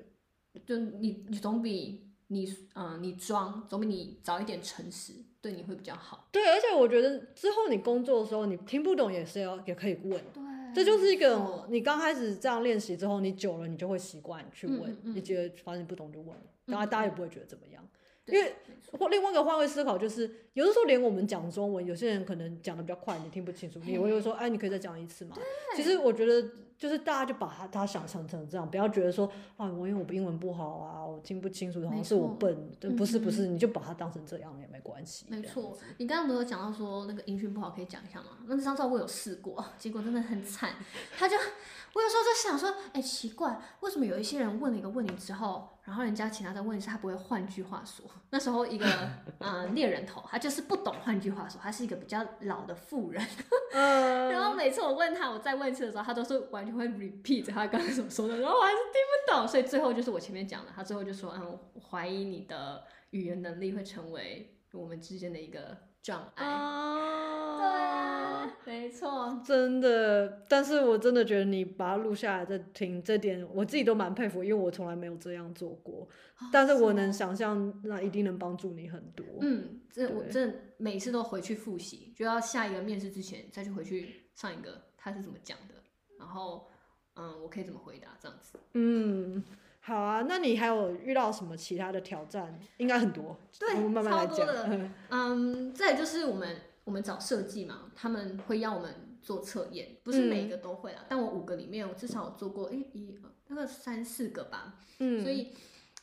[0.66, 5.14] 就你你总比你嗯你装总比你早一点诚实。
[5.46, 6.28] 对你会比较好。
[6.32, 10.20] 对，而且我觉得之后你工作的时候，你听不懂也是要也可以问。
[10.34, 14.92] 对，这就是一个你刚开始这样练习之后，你久了你就会习惯去问。
[14.92, 16.36] 嗯嗯、你觉得发现不懂就问，
[16.66, 17.88] 大家大家也不会觉得怎么样。
[18.26, 18.56] 嗯、因为
[18.98, 25.36] 或另外一个换位思考就是，有的时候连我们讲中文，有些人可能讲的比较快，你听不清楚，你会说，哎，你可以再讲一次嘛？
[25.76, 26.50] 其实我觉得。
[26.78, 35.26] 就是大家就把它它想成成这样，不要觉得说啊，我因为我英文不好啊，我听不清楚，好像是我笨，对，不是不是，你就把它当成这样也没关系。
[35.30, 38.40] 没错，你刚刚不是有讲到说那个音讯不好，可以讲一下吗？
[38.46, 40.76] 那张照我有试过，结果真的很惨。
[41.18, 48.04] 他就我有时候在想说，哎、欸，奇怪，为什么有一些人问了一个问题之后，然后人家请他再问一次，他不会换句话说？
[48.32, 48.86] 那时候一个
[49.38, 53.24] 呃猎人头，他就是不懂换句话说，他是一个比较老的妇人。
[53.72, 58.94] 然后每次我问他，我再问一次的时候，他都是完全会 repeat 他刚才所说的，然后我还是听
[59.28, 59.48] 不懂。
[59.48, 66.46] 所以最后就是我前面讲的，他最后就说，嗯，我怀疑你的语言能力会成为我们之间的一个障碍。
[66.46, 70.46] 啊，对啊，没错，真的。
[70.48, 76.08] 但是我真的觉得你把它录下来再听，这点我自己都蛮佩服，因为我从来没有这样做过。
[76.52, 79.26] 但是我能想象，那一定能帮助你很多。
[79.42, 85.74] 嗯，这我真的每次都回去复习，就要下一个面试之前再去回去上一个他是怎么讲的，
[86.20, 86.70] 然后
[87.16, 88.60] 嗯，我可以怎么回答这样子。
[88.74, 89.44] 嗯，
[89.86, 92.60] 好啊，那你还有遇到什么其他的挑战？
[92.78, 94.36] 应该很多，对，我们慢慢来讲。
[94.36, 94.90] 超多的。
[95.12, 103.16] 嗯，再就是我们我们找设计嘛，他们会要我们做测验，不是每一个都会啦，嗯、但我五个里面我至少有做过，哎，一
[103.48, 104.80] 那个三四个吧。
[104.98, 105.54] 嗯，所以。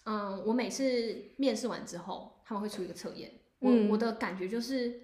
[0.04, 3.30] 嗯，我每次面试完之后，他们会出一个测验。
[3.60, 5.00] 我、嗯、我的感觉就是，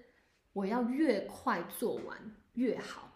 [0.51, 2.17] 我要越快做完
[2.55, 3.08] 越好。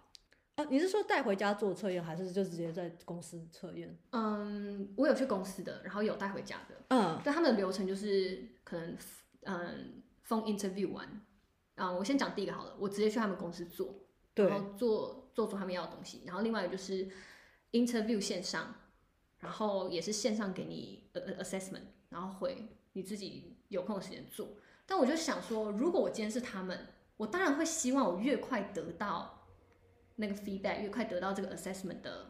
[0.55, 3.97] 啊，你是说带回家做测验，还是就直接在公司测验？
[4.11, 6.75] 嗯，我有去公司的，然后有带回家的。
[6.89, 8.97] 嗯，但他们的流程就是可能，
[9.43, 11.05] 嗯，phone interview 完，
[11.75, 13.95] 啊、嗯，我先讲第一个好了，我直接去他们公司做，
[14.33, 16.21] 对然后做做出他们要的东西。
[16.25, 17.09] 然后另外一个就是
[17.71, 18.75] interview 线上。
[19.39, 24.47] 然后也是线上给你呃 assessment，然后回你自己有空的时间做。
[24.85, 26.87] 但我就想说，如果我今天是他们，
[27.17, 29.42] 我当然会希望我越快得到
[30.15, 32.27] 那个 feedback，越快得到这个 assessment 的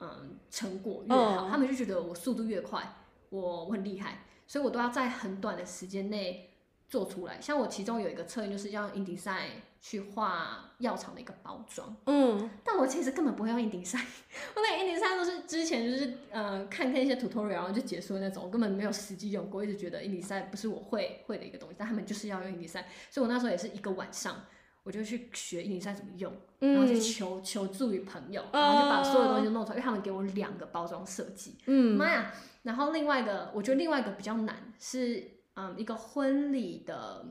[0.00, 1.42] 嗯成果越好。
[1.42, 1.50] Oh.
[1.50, 2.82] 他们就觉得我速度越快，
[3.30, 6.50] 我我很厉害，所以我都要在很短的时间内
[6.88, 7.40] 做出来。
[7.40, 9.48] 像我其中有一个测验，就是要 InDesign
[9.80, 14.02] 去画药厂的一个包装，嗯，但我其实根本不会用 InDesign，
[14.56, 24.44] 我那 InDesign 都是之前就是呃看看一些 tutorial 然后就结束的那种，我根本没有实际用过，一直觉得 InDesign 不是我会会的一个东西，但他们就是要用 InDesign，所以我那时候也是一个晚上，
[24.88, 37.26] 我就去学 InDesign 怎么用，然后去求求助于朋友，然后就把所有东西都弄出来，因为他们给我两个包装设计，嗯，妈呀，然后另外一个我觉得另外一个比较难是嗯一个婚礼的。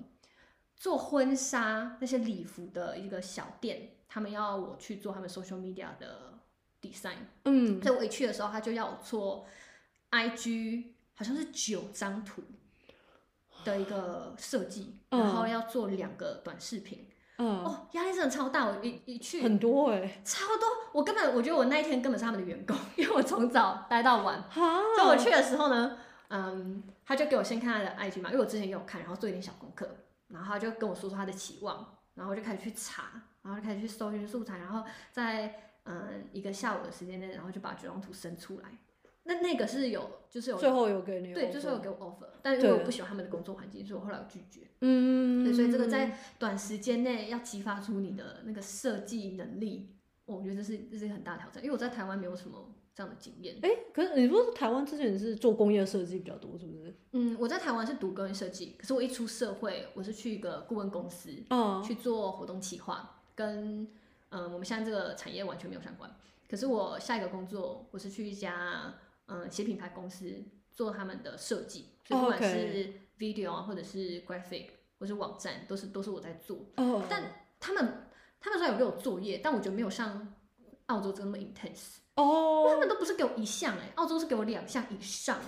[0.79, 6.37] 做婚纱那些礼服的一个小店，他们要我去做他们 social media 的
[6.79, 7.15] design，
[7.45, 9.47] 嗯，所以我一去的时候，他就要我做
[10.11, 10.83] IG，
[11.15, 12.43] 好像是九张图
[13.65, 25.97] 的一个设计，嗯、然后要做两个短视频，嗯，哦，压力真的超大，我一一去很多哎、欸，超多，我根本我觉得我那一天根本是他们的员工，因为我从早待到晚，哈所以我去的时候呢，
[26.29, 29.87] 嗯，他就给我先看他的 IG 嘛，因为我之前也有看，然后做一点小功课。
[30.29, 33.03] 然后他就跟我说说他的期望，然后我就开始去查，
[33.43, 38.65] 然后就开始去搜寻素材，然后在嗯一个下午的时间内，然后就把九张图生出来。
[39.27, 44.61] 那那个是有，就是有最后有给你对，就是有给我 offer，但因为我不喜欢他们的工作环境，所以我后来有拒绝。
[44.81, 49.89] 嗯，对，所以这个在短时间内要激发出你的那个设计能力，
[50.25, 53.55] 我觉得这是这是一个很大的挑战，因为我在台湾没有什么这样的经验。
[53.61, 56.95] 哎、欸，可是你不是台湾之前是做工业设计比较多，是不是？
[57.11, 63.87] 嗯，我在台湾是读工业设计，可是我一出社会，我是去一个顾问公司，嗯，去做活动企划，跟
[64.29, 66.09] 嗯我们现在这个产业完全没有相关。
[66.49, 68.93] 可是我下一个工作，我是去一家
[69.27, 74.67] 嗯写品牌公司做他们的设计，所以不管是 video 啊，或者是 graphic，
[74.99, 76.57] 或者是网站，都是都是我在做。
[76.75, 78.03] 哦，但他们。
[78.39, 80.35] 他们虽然有给我作业，但我觉得没有像
[80.85, 85.41] 澳洲这么 intense 哦，oh, 他们都不是给我一项哎，澳洲是给我两项以上。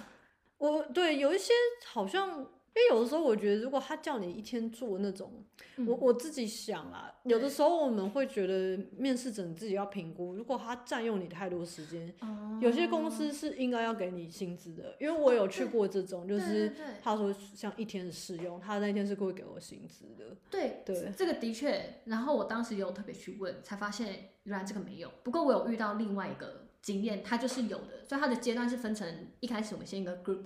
[0.58, 1.54] 我对有一些
[1.86, 2.48] 好像。
[2.76, 5.44] 因为有的时候，我觉得如果他叫你一天做那种，
[5.78, 14.96] 嗯、我我自己想啦，有的时候我们会觉得面试者你自己要评估，如果他占用你太多时间，哦、有些公司是应该要给你薪资的。
[15.00, 20.38] 因为我有去过这种，就是他说像一天的试用，他那天是会给我薪资的。
[20.50, 22.02] 对对，这个的确。
[22.06, 25.12] 然后我当时也有特别去问，才发现原来这个没有。
[25.24, 28.06] 不过我有遇到另外一个经验，他就是有的。
[28.08, 30.46] 所以他的阶段是分成一开始我们先一个 group，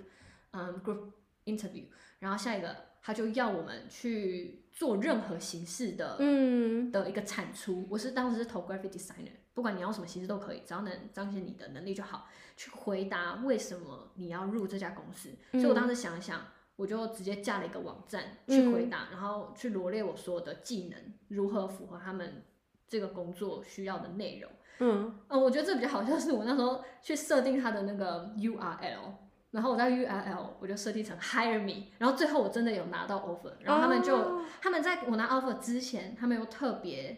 [0.51, 1.11] 嗯，group
[1.45, 1.85] interview。
[2.23, 7.85] 然后下一个，他就要我们去做任何形式的，嗯，的一个产出。
[7.89, 12.29] 我是当时是投 graphic designer，不管你要什么形式都可以，只要能彰显你的能力就好。
[12.55, 15.31] 去回答为什么你要入这家公司。
[15.51, 16.39] 嗯、所以我当时想一想，
[16.77, 22.45] 我就直接架了一个网站去回答，嗯、然后去罗列我所有的技能如何符合他们
[22.87, 24.49] 这个工作需要的内容。
[24.79, 29.22] 嗯，呃，我觉得这比较好笑，是我那时候去设定他的那个 URL。
[29.53, 34.41] 然后我在 ULL 我就设定成 Hire me，然后最后我真的有拿到 offer，然后他们就、oh.
[34.59, 37.15] 他们在我拿 offer 之前，他们又特别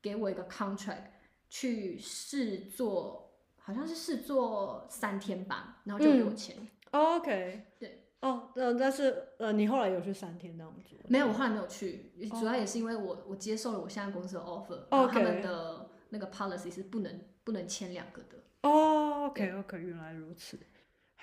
[0.00, 1.02] 给我一个 contract
[1.50, 6.56] 去试做，好像是试做三天吧，然后就给我钱。
[6.58, 10.98] 嗯 oh, OK，对，哦，呃，但是呃，你后来有去三天那样做？
[11.08, 14.92] 没有，我后来没有去，主要也是因为我我接受了我现在公司的 offer，、oh.
[14.92, 18.38] 然后他们的那个 policy 是不能不能签两个的。
[18.62, 20.58] 哦、oh,，OK OK，原来如此。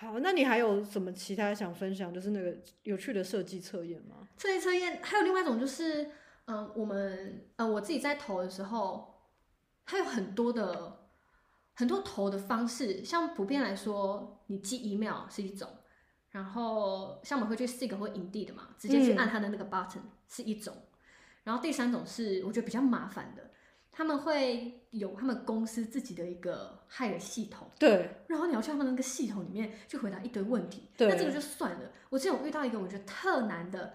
[0.02, 2.12] 好，那你还有什么其他想分享？
[2.12, 4.28] 就是那个有趣的设计测验吗？
[4.40, 6.06] 设计测验还有另外一种，就是
[6.46, 9.14] 嗯、呃，我们呃我自己在投的时候，
[9.86, 11.08] 它有很多的
[11.76, 13.06] 很多投的方式。
[13.06, 15.70] 像普遍来说，你寄 email 是一种，
[16.32, 20.74] 然后像我们会去 Seek 或 Indeed 的嘛，直接去按它的那个 button 是一种。
[20.76, 20.98] 嗯、
[21.44, 23.52] 然后第三种是我觉得比较麻烦的。
[24.02, 31.92] 他们会有他们公司自己的一个 Hire 系统，对，然后你要去他们那个系统里面去回答一堆问题，对，那这个就算了。
[32.10, 33.94] 我之前有遇到一个我觉得特难的，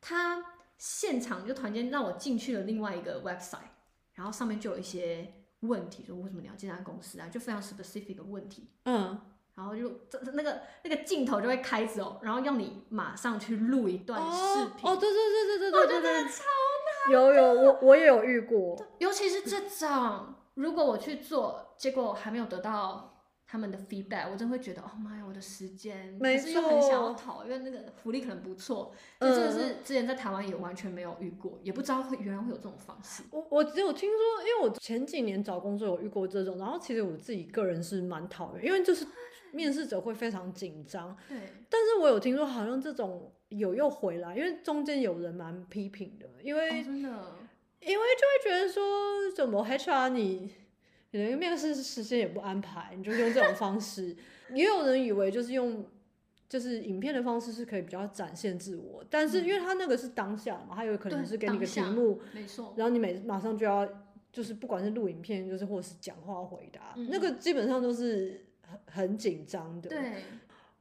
[0.00, 0.44] 他
[0.78, 3.72] 现场就突然间让我进去了另外一个 website，
[4.14, 7.26] 然后上面就有一些问题，说为什么你要进这家公司啊？
[7.26, 9.20] 就非常 specific 的问题，嗯，
[9.56, 16.44] 然后就这那个那个镜头就会开着哦，然后要你马上去录一段视频，哦，对对对对对对，我觉得真的超。
[17.10, 33.22] 有有，我我也有遇过，尤其是这种，如果我去做，结果还没有得到他们的 feedback，我真会觉得，哦妈呀，我的时间，没错，可是又很想要逃，因为那个福利可能不错，嗯、就真的是之前在台湾也完全没有遇过，也不知道会原来会有这种方式。
[33.30, 39.06] 我我只有听说，因为我前几年找工作有遇过这种，然后其实我自己个人是蛮讨厌，因为就是
[39.52, 41.38] 面试者会非常紧张，对，
[41.70, 43.32] 但是我有听说好像这种。
[43.48, 47.08] 有又回来，因为中间有人蛮批评的，因为、哦、真的，
[47.80, 50.52] 因为就会觉得说，怎么 HR 你，
[51.12, 54.16] 你连面试时间也不安排，你就用这种方式。
[54.52, 55.84] 也有人以为就是用
[56.48, 63.88] 就是影片的方式是可以比较展现自我，但是因为他那个是当下嘛，他有可能是给你个题目，没错，然后你每马上就要
[64.30, 70.22] 就是不管是录影片，就是或是讲话回答，嗯、那个基本上都是很很紧张的，对。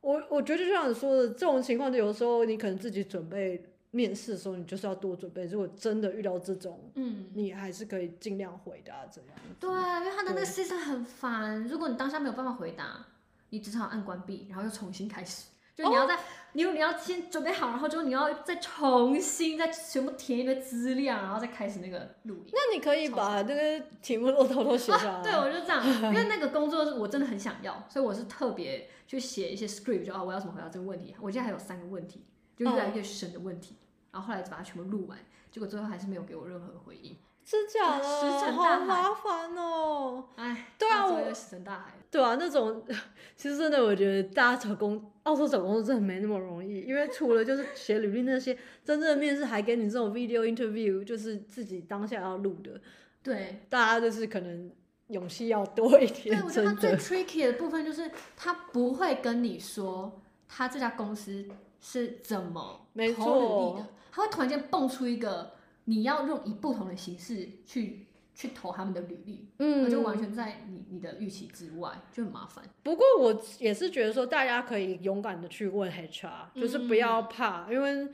[0.08, 5.44] 我我觉得就像你说的，这种情况，就有时候你可能自己准备面试的时候，你就是要多准备。
[5.48, 9.32] 如果真的遇到这种，嗯，你还是可以尽量回答这样。
[9.60, 11.62] 对，因为他的那个 system 很烦。
[11.68, 13.06] 如果你当下没有办法回答，
[13.50, 15.48] 你只好按关闭，然后又重新开始。
[15.78, 16.20] 就你要在，哦、
[16.54, 22.52] 你你要先准备好，然后之后你要再重新再全部填一堆资料，然后再开始那个录音。
[22.52, 25.12] 那你可以把那个题目都偷偷写下来。
[25.12, 31.16] 啊、对，我就这样， 因为那个工作是我真的很想要，所以我是特别去写一些 script，就啊我要怎么回答这个问题。
[31.22, 32.26] 我现在还有三个问题，
[32.58, 35.16] 就越来越深的问题，哦、然后后来就把它全部录完，
[35.52, 37.16] 结果最后还是没有给我任何回应。
[37.46, 40.26] 真假的，好麻烦哦！
[40.36, 41.94] 哎，对啊，我石沉大海。
[42.12, 42.84] 对啊，那种
[43.38, 52.80] 其实真的，我觉得大家找工，澳洲找工作真的没那么容易，因为除了就是写履历那些，真正的面试还给你这种 video interview，就是自己当下要录的。
[53.22, 54.72] 对，大家就是可能
[55.10, 56.38] 勇气要多一点。
[56.38, 61.46] 对，我觉得他最 tricky 的部分就是他不会跟你说他这家公司
[61.82, 65.52] 是怎么投履历的，他会突然间蹦出一个
[65.84, 68.07] 你要用以不同的形式去。
[68.38, 72.64] 去投他们的履历，嗯，就完全在你你的预期之外，就很麻烦。
[72.84, 78.08] 不过我也是觉得说，大家可以勇敢的去问 HR，嗯，就是不要怕，因为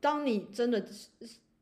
[0.00, 0.84] 当你真的，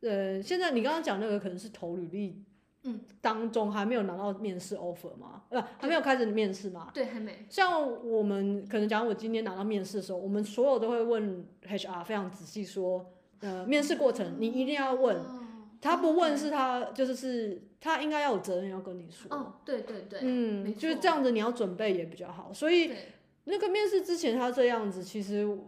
[0.00, 2.42] 呃，现在你刚刚讲那个可能是投履历，
[2.84, 5.42] 嗯，当中还没有拿到面试 offer 吗？
[5.50, 6.90] 呃，还没有开始面试吗？
[6.94, 7.44] 对，还没。
[7.50, 15.14] 像我们可能假如，我今天拿到面试的时候，我们所有都会问 HR 非常仔细说，呃，面试过程你一定要问。
[15.18, 15.42] 哦
[15.78, 19.34] 他不问是他就是是，他应该要有责任要跟你说。
[19.36, 22.52] 哦，对对对，嗯，就是这样子，你要准备也比较好。
[22.52, 22.90] 所以
[23.44, 25.58] 那个面试之前他这样子，其实我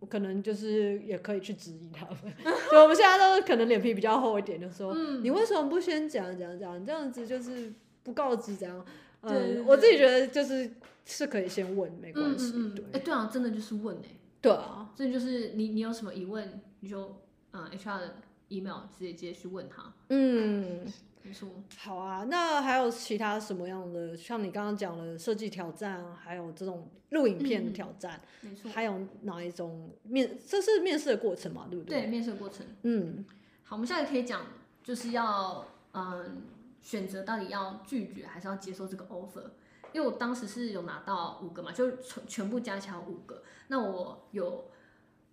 [0.00, 2.16] 我可能就是也可以去质疑他们。
[2.70, 6.84] 就我们现在都可能脸皮比较厚一点，就说、嗯、你为什么不先讲讲讲？
[6.84, 7.72] 这样子就是
[8.02, 8.84] 不告知这样。
[9.22, 10.70] 嗯，我自己觉得就是
[11.04, 12.52] 是可以先问，没关系。
[12.54, 14.16] 嗯嗯对，哎、欸，对啊，真的就是问哎、欸。
[14.40, 17.22] 对啊，这就是你你有什么疑问，你就
[17.52, 18.14] 嗯 HR 的。
[18.50, 20.84] email 直接直接去问他，嗯，
[21.24, 21.48] 没错。
[21.78, 24.16] 好啊，那还有其他什么样的？
[24.16, 28.70] 像你刚刚讲的设计挑战，还有这种录影片的挑战，没错。
[28.70, 30.38] 还有哪一种面？
[30.46, 31.66] 这是面试的过程嘛？
[31.70, 32.02] 对不对？
[32.02, 32.64] 对，面试的过程。
[32.82, 33.24] 嗯，
[33.64, 34.46] 好，我们现在可以讲，
[34.82, 36.42] 就是要嗯
[36.80, 39.50] 选择到底要拒绝还是要接受这个 offer。
[39.92, 43.42] 因为我当时是有拿到五个嘛，就全全部加起来五个。
[43.68, 44.70] 那我有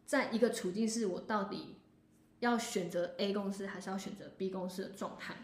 [0.05, 1.75] 在一个处境是我到底。
[2.41, 5.35] 要选择 A 公司还是要选择 B 公司的状态？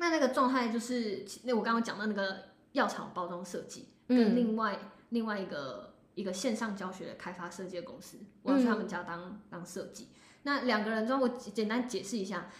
[0.00, 10.08] 那那个状态就是那我刚刚讲到那个药厂包装设计，跟另外、嗯、另外一个一个线上教学的开发设计的公司，我要去他们家当、嗯、当设计。
[10.42, 12.50] 那两个人中，我简单解释一下，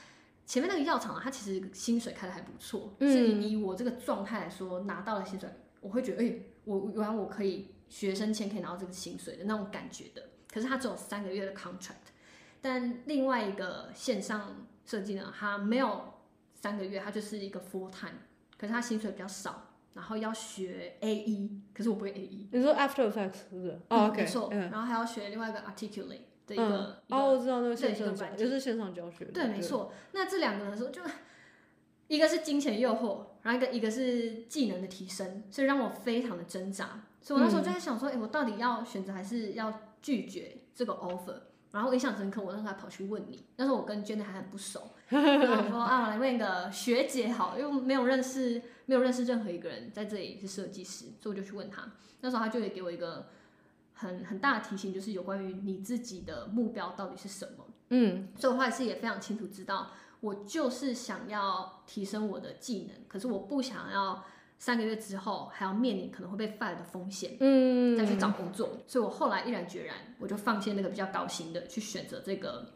[0.44, 5.48] 前面那个药厂啊，它其实薪水开的还不错，嗯、所以以我这个状态来说，拿到了薪水，
[5.80, 10.22] 我会觉得，哎、欸，我原来我可以学生签可以拿到这个薪水的那种感觉的。
[10.52, 12.10] 可是它只有三个月的 contract。
[12.60, 16.12] 但另外一个线上设计呢，它没有
[16.60, 18.18] 三个月，他就是一个 full time，
[18.58, 22.48] 可是他薪水比较少，然后要学 AE，可是我不会 AE。
[22.52, 23.70] 你说 After Effects 是不是？
[23.88, 24.70] 哦、嗯 okay, 没错、嗯。
[24.70, 27.00] 然后还要学另外一个 Articulate 的一个。
[27.08, 29.24] 嗯、哦，我知道那个线上教，就是线上教学。
[29.26, 29.92] 对，没错。
[30.12, 31.00] 那这两个人说，就
[32.08, 37.04] 一个是金钱诱惑，然后一个一个是技能的提升，所以让我非常的挣扎。
[37.22, 41.40] 所以我那时候就在想说，哎、嗯，我到底要选择还是要拒绝这个 offer？
[41.72, 51.82] 然后印象深刻，我那时候还跑去问你，那时候我跟 Jenny 还很不熟， 然后说啊，我来问一个学姐好，因为没有认识，没有认识任何一个人在这里是设计师，所以我就去问他。
[52.20, 53.28] 那时候他就会给我一个
[53.94, 57.64] 很很大的提醒，就是有关于你自己的目标到底是什么。
[57.90, 64.24] 嗯，所以我后来是也非常清楚知道，我就是想要提升我的技能，可是我不想要。
[64.60, 72.74] 三个月之后还要面临可能会被 fire 的风险，嗯，再去找工作，所以我后来毅然决然，我就放弃那个比较高薪的，去选择这个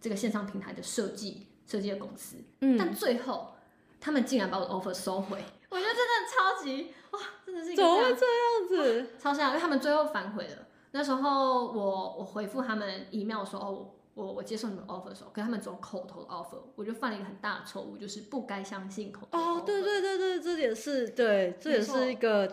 [0.00, 3.54] 这个线上平台的设计设计的公司，嗯，但最后
[4.00, 5.38] 他们竟然把我的 offer 收回，
[5.68, 10.66] 我觉得真的超级哇，真的是怎么会这样子，超像，因为他们最后反悔了。
[10.90, 13.90] 那时候我我回复他们 email 说哦。
[14.14, 19.38] 我我接受你们 offer 的时候，跟他们走口头的 offer，我就犯了一个很大的错误，就是不该相信口头。
[19.38, 22.46] 哦，对对对对，这也是对，这也是一个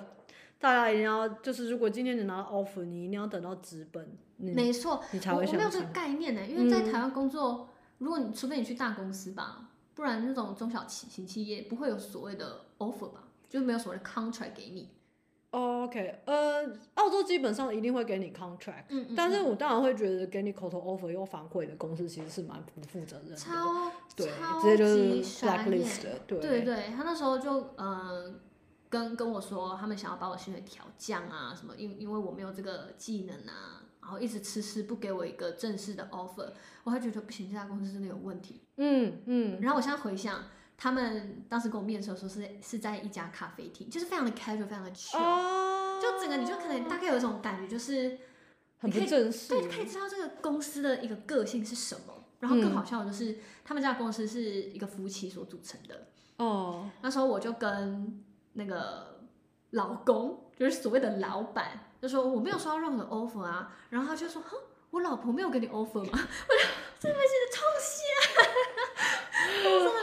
[0.59, 5.55] 大家一定要，就是如果今天你拿到 offer，你一定要等到纸本，没错，你才会相信。
[5.55, 7.68] 我没有这个概念呢，因为在台湾工作，嗯、
[7.99, 14.89] 如果你除非你去大公司吧，不然那种中小企型企业不会有所谓的 offer 吧，就没有所谓的 contract 给你。
[15.52, 28.34] OK，呃，澳洲基本上一定会给你 contract，嗯，嗯，但是我当然会觉得给你口头 offer 又反悔的公司其实是蛮不负责任的，超对，超直接就是 blacklist 的，对对对，他那时候就嗯、呃、
[28.89, 36.49] 跟跟我说他们想要把我薪水调降啊什么，因因为我没有这个技能啊，然后一直迟迟不给我一个正式的 offer，
[36.86, 40.41] 我还觉得不行，这家公司真的有问题，嗯嗯，然后我现在回想。
[40.84, 48.17] 他们当时跟我面试的时候是是在一家咖啡厅，就是非常的 casual，非常的 chill，、oh, 就整个你就可能大概有一种感觉，就是
[48.79, 52.15] 很不正式，对，可以知道这个公司的一个个性是什么。
[52.39, 56.07] 然后更好笑的就是，嗯、他们家公司是一个夫妻所组成的。
[56.38, 59.21] 哦、oh.，那时候我就跟那个
[59.69, 63.77] 老公，就是所谓的老板，就说我没有收到任何的 offer 啊。
[63.91, 64.57] 然后他就说，哼，
[64.89, 66.09] 我老婆没有给你 offer 吗？
[66.11, 66.25] 我说
[66.99, 68.17] 这边写的超细啊。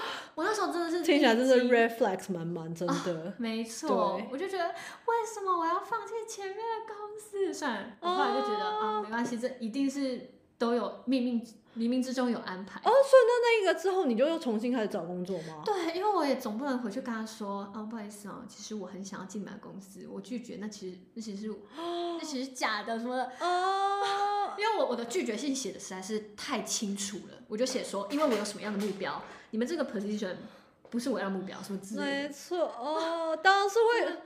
[0.39, 3.13] 我那时候真的是听起来真的 red flags 满满，真的。
[3.13, 7.53] 哦、没错，我就觉得为什么我要放弃前面的公司？
[7.53, 11.45] 算了，我后来就觉得啊、哦，没关系，这一定是都有冥冥
[11.77, 12.79] 冥冥之中有安排。
[12.79, 15.61] 哦，所以那那一个之后，你就又重新开始找工作吗？
[15.65, 29.21] 对，因为我也总不能回去跟他说，哦，不好意思哦，其实我很想要进来公司，我拒绝，那其实那其实是那其实是假的什么的哦， 因为我我的拒绝信写的实在是太清楚了，我就写说，因为我有什么样的目标，
[29.51, 30.35] 你们这个 position。
[30.91, 32.07] 不是我要目标，什么之类的。
[32.07, 34.17] 没错哦，当然是会。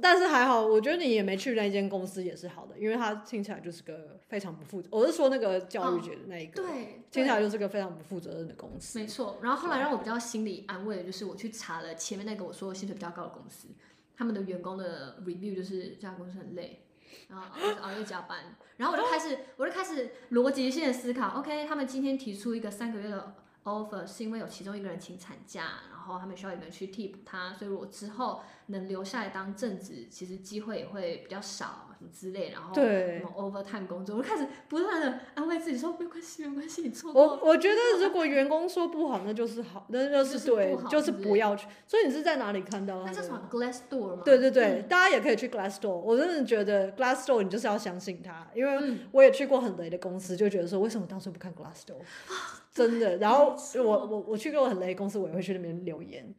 [0.00, 4.88] 但是还好，我觉得你也没去那间公司也是好的，因为他听起来就是个非常不负责。
[4.90, 8.98] 我是说那个教育局的那一个，哦、对，听起来就是个非常不负责任的公司。
[8.98, 9.38] 没错。
[9.42, 13.68] 然后后来让我比较心理安慰的就是，我去查了前面那个我说薪水比较高的公司，
[14.16, 16.84] 他们的员工的 review 就是这家公司很累，
[17.28, 17.46] 然后
[17.80, 18.56] 熬夜加班。
[18.76, 21.38] 然后我就开始，我就开始逻辑性的思考。
[21.38, 23.34] OK，他们今天提出一个三个月的。
[23.64, 37.22] Offer 是因为有其中一个人请产假，然后他们需要一个人去替补他，所以我之后能留下来当正职，其实机会也会比较少，么之类，然后什么 overtime 工作，我就开始不断的安慰自己说没关系，没关系，你错过。
[37.22, 41.66] 我我觉得如果 员工说不好，那就是好，那就是对，就是，就是不要去。
[41.86, 43.02] 所以你是在哪里看到？
[43.04, 44.22] 那叫什么 Glassdoor 吗？
[44.24, 45.88] 对对对，嗯，大家也可以去 Glassdoor。
[45.88, 51.96] 我真的觉得 Glassdoor 你就是要相信他，因为我也去过很雷的公司，就觉得说为什么当初不看 Glassdoor？
[52.74, 56.34] 真的，然后我我我去过很雷的公司，我也会去那边留言。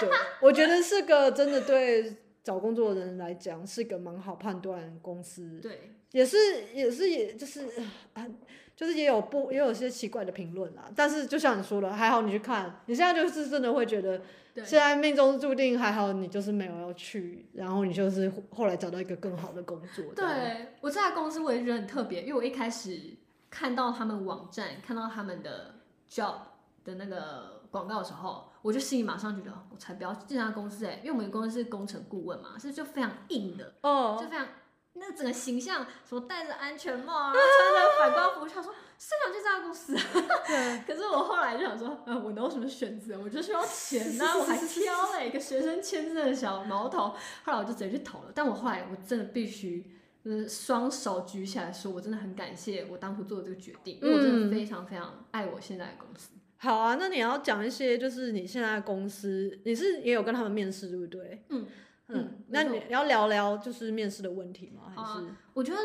[0.00, 0.08] 对，
[0.40, 5.58] 我觉得是个真的对找工作的人来讲是个蛮好判断公司。
[5.60, 6.36] 对，也是
[6.72, 7.66] 也是也就是
[8.12, 8.24] 啊，
[8.76, 10.88] 就是也有不也有些奇怪的评论啦。
[10.94, 14.20] 但是就像你说的，还好你去看，你现在就是真的会觉得，
[14.56, 20.04] 现在命中注定，还好你就是没有要去，然后你就是后来找到一个更好的工作。
[20.14, 23.00] 对，我这家公司我也觉得很特别，因为我一开始。
[23.50, 25.76] 看到他们网站，看到他们的
[26.10, 26.38] job
[26.82, 34.48] 的那个广告的时候，我就心里马上觉得，我才不要进这家公司哎，因为我们公司是工程顾问嘛，是就非常硬的哦，就非常
[34.94, 39.94] 那整个形象，什么戴着安全帽啊，穿着反光服，他说是想进这家公司？
[40.46, 40.82] 对。
[40.88, 43.20] 可是我后来就想说，呃，我能有什么选择？
[43.22, 48.32] 我就需要钱呐，我还挑了一个学生签证的小毛头，后来我就直接去投了。
[48.34, 49.90] 但我后来我真的必须。
[50.24, 56.30] 就是双手举起来说，我真的很感谢我当初做的这个决定，因为我真的非常非常爱我现在的公司。
[56.64, 61.44] 嗯、好啊，那你要讲一些，就是你现在公司，你是也有跟他们面试，对不对？
[61.50, 61.66] 嗯
[62.08, 64.92] 嗯，嗯，那你要聊聊就是面试的问题吗？
[64.94, 65.78] 还是、啊、我觉得，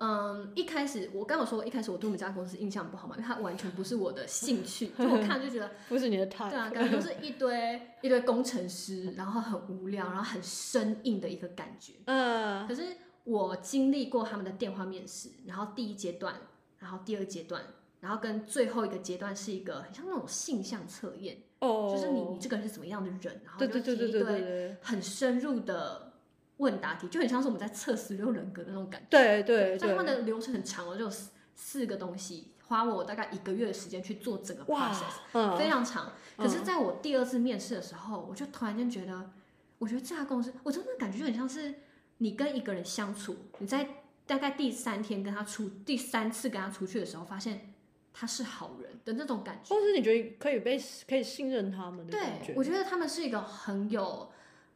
[0.00, 11.94] 嗯，一开始我刚有说，一开始我对我们家公司印象不好嘛，因为它完全不是我的兴趣，就我看就觉得 不是你的 type，对啊，感觉就是一堆一堆工程师，然后很无聊，然后很生硬的一个感觉。
[12.04, 12.82] 嗯，可是。
[13.26, 16.32] 我经历过他们的电话面试，然后第一阶段，
[16.78, 17.60] 然后第二阶段，
[18.06, 26.12] 然后跟最后一个阶段是一个很像那种性向测验，哦，就是你你这个人是怎么样的人，然后就提一堆很深入的
[26.58, 29.06] 问答题，就很像是我们在测十六人格的那种感觉。
[29.10, 36.12] 对对对，所以他们的流程很长我，就四四个东西，花我大概一个月的时间去做整个 process，嗯，非常长。
[36.36, 39.30] 可是在我第二次面试的时候，我就突然间觉得，
[39.78, 41.74] 我觉得这家公司，我真的感觉就很像是。
[42.18, 43.86] 你跟一个人相处，你在
[44.26, 47.74] 大概第三天跟他出，第三次跟他出去的时候，发现
[48.18, 52.46] 他是好人的那种感觉，或是你觉得可以被可以信任他们的感觉。
[52.46, 54.30] 对，我觉得他们是一个很有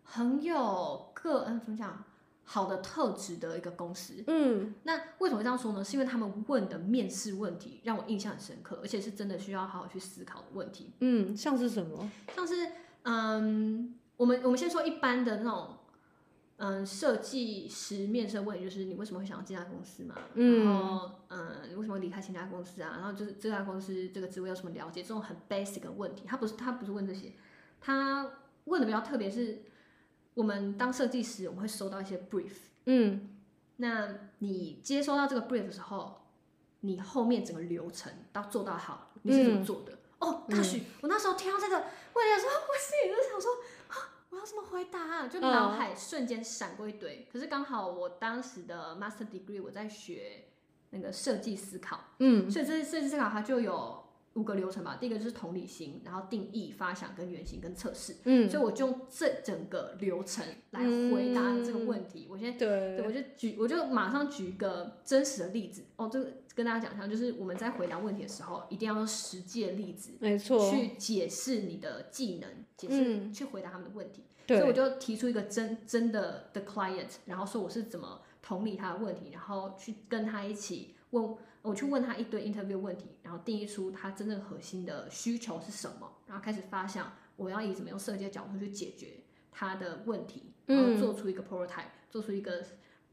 [0.04, 2.04] 很有个嗯怎么讲
[2.44, 4.22] 好的特质的一个公司。
[4.26, 5.82] 嗯，那为什么会这样说呢？
[5.82, 10.92] 是因为他们问的面试问题让我印象很深刻，而且是真的需要好好去思考的问题。
[11.00, 12.10] 嗯，像是什么？
[12.36, 12.54] 像是
[13.04, 15.76] 嗯，我们我们先说一般的那种。
[16.62, 20.14] 嗯，设计师面试问题就是你为什么会想要进这家公司嘛？
[20.34, 22.98] 嗯，然后嗯，你为什么离开前家公司啊？
[22.98, 25.00] 然后就是这家公司这个职位有什么了解？
[25.02, 27.32] 这种很 basic 的问题，他不是他不是问这些，
[27.80, 28.30] 他
[28.66, 29.62] 问的比较特别是，
[30.34, 32.52] 我们当设计师我们会收到一些 brief，
[32.84, 33.38] 嗯，
[33.76, 36.26] 那你接收到这个 brief 的时候，
[36.80, 39.92] 你后面整个流程到做到好，你是怎么做的？
[39.94, 43.50] 嗯、哦，大许、嗯，我那时候听到这个问题的时候，我心里就想说。
[44.44, 45.28] 怎么回答啊？
[45.28, 47.26] 就脑海瞬间闪过一堆。
[47.28, 47.32] Uh.
[47.32, 50.44] 可是刚好我当时的 master degree 我在学
[50.90, 54.04] 那个设计思考，嗯，所以这设计思考它就有
[54.34, 54.96] 五个流程吧。
[55.00, 58.16] 第一个就是同理心，然后定义、发想、跟原型、跟测试。
[58.24, 62.26] 嗯，所以我就用这整个流程来回答这个问题。
[62.28, 65.82] 嗯、我先对，对，我就举，我就马上举一个真实的例子。
[65.96, 72.48] 哦，这个跟大家讲一下，就是我们在回答问题的时候，一定要用实际的例子，没错，去解释你的技能。
[72.76, 92.64] 解释、嗯、去回答他们的问题，所以我就提出一个真真的的 client，然后说我是怎么同理他的问题，然后去跟他一起问，我去问他一堆 interview 问题，然后定义出他真正核心的需求是什么，然后开始发想我要以怎么用设计的角度去解决他的问题，然后做出一个 prototype，做出一个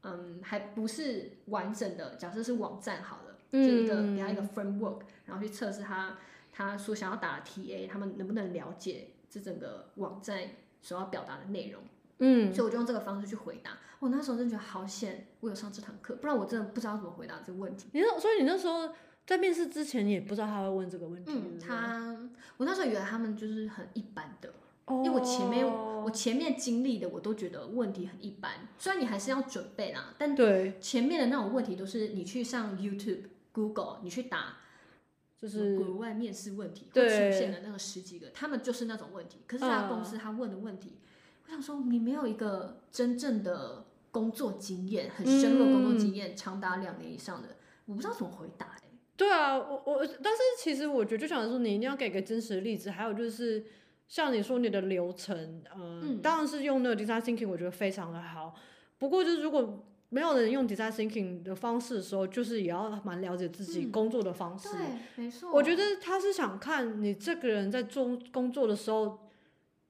[0.02, 6.18] 嗯还不是完整的，假设是网站好了，就一个给他一个 framework，然后去测试他
[6.50, 10.42] 他所想要打的 TA，他们能不能了解这整个网站
[10.80, 11.82] 所要表达的内容。
[12.18, 13.78] 嗯，所以我就用这个方式去回答。
[14.00, 17.88] 我那时候真的觉得好险，我有上这堂课，不然我真的不知道怎么回答这个问题。
[17.92, 18.90] 你那，所以你那时候
[19.26, 21.32] 在面试之前，你也不知道他会问这个问题。
[21.34, 22.16] 嗯，他，
[22.58, 24.52] 我那时候以为他们就是很一般的，
[24.84, 28.68] 哦、因为我前面我前面经历的我都觉得问题很一般。
[28.78, 34.58] 虽然你还是要准备啦，但对前面的那种问题都是你去上 YouTube、Google，你去打
[35.36, 39.38] 就是国外面试问题会出现的那个十几个，他们就是那种问题。
[39.46, 40.98] 可是这家公司他问的问题。
[41.48, 48.98] 嗯我想说，你没有一个真正的工作经验，很深入的工作经验，长达两年以上的，我不知道怎么回答哎、欸。
[49.16, 53.64] 对啊，我我，但是其实我觉得，就想说，你一定要给个真实的例子，还有就是，
[54.08, 58.54] 像你说你的流程，呃、嗯，当然是用那个 design thinking，我觉得非常的好。
[58.98, 64.68] 不过就是如果没有人用 design thinking 的方式的时候，就是也要蛮了解自己工作的方式。
[64.74, 65.50] 嗯、对，没错。
[65.50, 69.20] 我觉得他是想看你这个人在做工作的时候。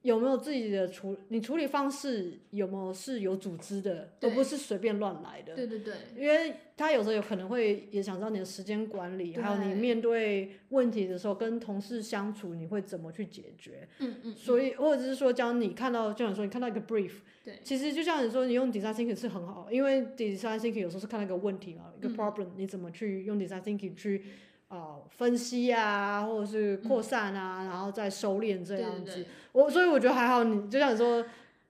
[0.01, 1.17] 有没有自己的处？
[1.27, 5.53] 你处理方式有没有是有组织的，而不是随便乱来的？
[5.55, 5.93] 对对对。
[6.15, 13.87] 因为他有时候有可能会也想知道你的时间管理，还有你面对问题的时候跟同事相处，你会怎么去解决？
[13.99, 14.35] 嗯嗯。
[14.35, 17.11] 所以或者是说，教你看到，就像说你看到一个 brief，
[17.43, 24.23] 对，其实就像你说，你用 design thinking 是很好，因为 design thinking 有时候是看到一个问题嘛，一个 problem，你怎么去用 design thinking 去。
[24.69, 29.03] 哦，分析啊，或者是扩散啊，嗯、然后再收敛这样子。
[29.03, 31.25] 对对对，我所以我觉得还好，你就像你说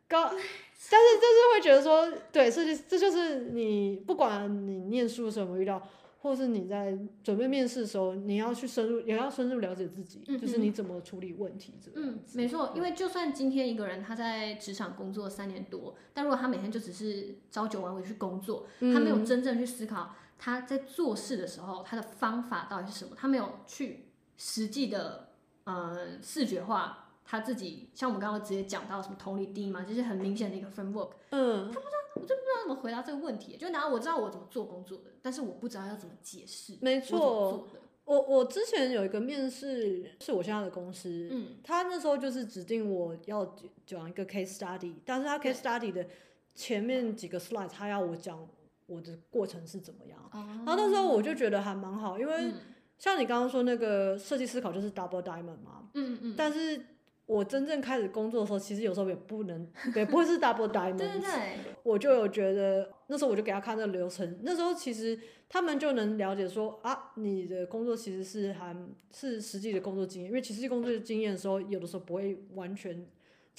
[0.07, 5.81] 高，但是就是会觉得说，对，这就这就是你不管你念书的时候有没有遇到，
[6.21, 12.01] 或是你在准备面试的时候，你要去深入，也要深入了解自己，嗯、就是你怎么处理问题这个。
[12.01, 20.13] 嗯，没错，因为就算今天一个人他在职场工作三年多，但如果他每天就只是朝九晚五去工作，嗯、他没有真正去思考。
[20.39, 23.13] 他在做事的时候，他的方法到底是什么？
[23.15, 24.05] 他没有去
[24.37, 25.33] 实际的，
[25.65, 27.89] 呃，视觉化他自己。
[27.93, 31.09] 像我们刚刚直接讲到什么同理低嘛，就是很明显的一个 framework。
[31.31, 33.57] 嗯，他不知道，我就不知道怎么回答这个问题。
[33.57, 36.77] 就然后我知道我怎么做工作的，但是我不知道要怎么解释。
[36.79, 37.67] 没错，
[38.05, 43.45] 我我，我之前有一个面试，是我现在的公司，嗯，他那时候就是指定我要
[43.85, 46.07] 讲一个 case study，但是他 case study 的
[46.55, 48.47] 前面几个 slide 他要我讲。
[48.89, 50.19] 我的过程是怎么样？
[50.65, 52.51] 然后那时候我就觉得还蛮好，因为
[52.97, 55.89] 像你刚刚说那个设计思考就是 double diamond 嘛。
[55.93, 56.35] 嗯嗯。
[56.35, 56.81] 但是
[57.25, 59.65] 我真正开始工作的时候，其实有时候也不能，
[59.95, 60.97] 也不会是 double diamond。
[60.97, 61.57] 对对对。
[61.83, 65.17] 我就有觉得，那时候我就给他看那个流程，那时候其实
[65.47, 68.75] 他们就能了解说啊，你的工作其实是还
[69.13, 73.07] 是实际的工作经验，因为其实工作经验的时候，有的时候不会完全。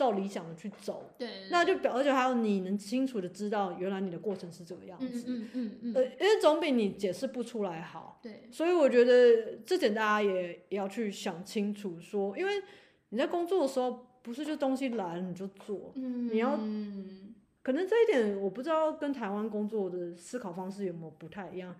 [0.00, 12.52] 照理想的去走，对，那就表，而且还有你能清楚的知道，原来你的过程是这个样子，嗯嗯嗯，呃，因为总比你解释不出来好，对，所以我觉得这点大家也也要去想清楚，说，因为
[13.10, 16.56] 你在工作的时候，不是就东西来了你就做，嗯，你要，
[17.62, 21.76] 可能这一点我不知道跟台湾工作的思考方式有没有不太一样。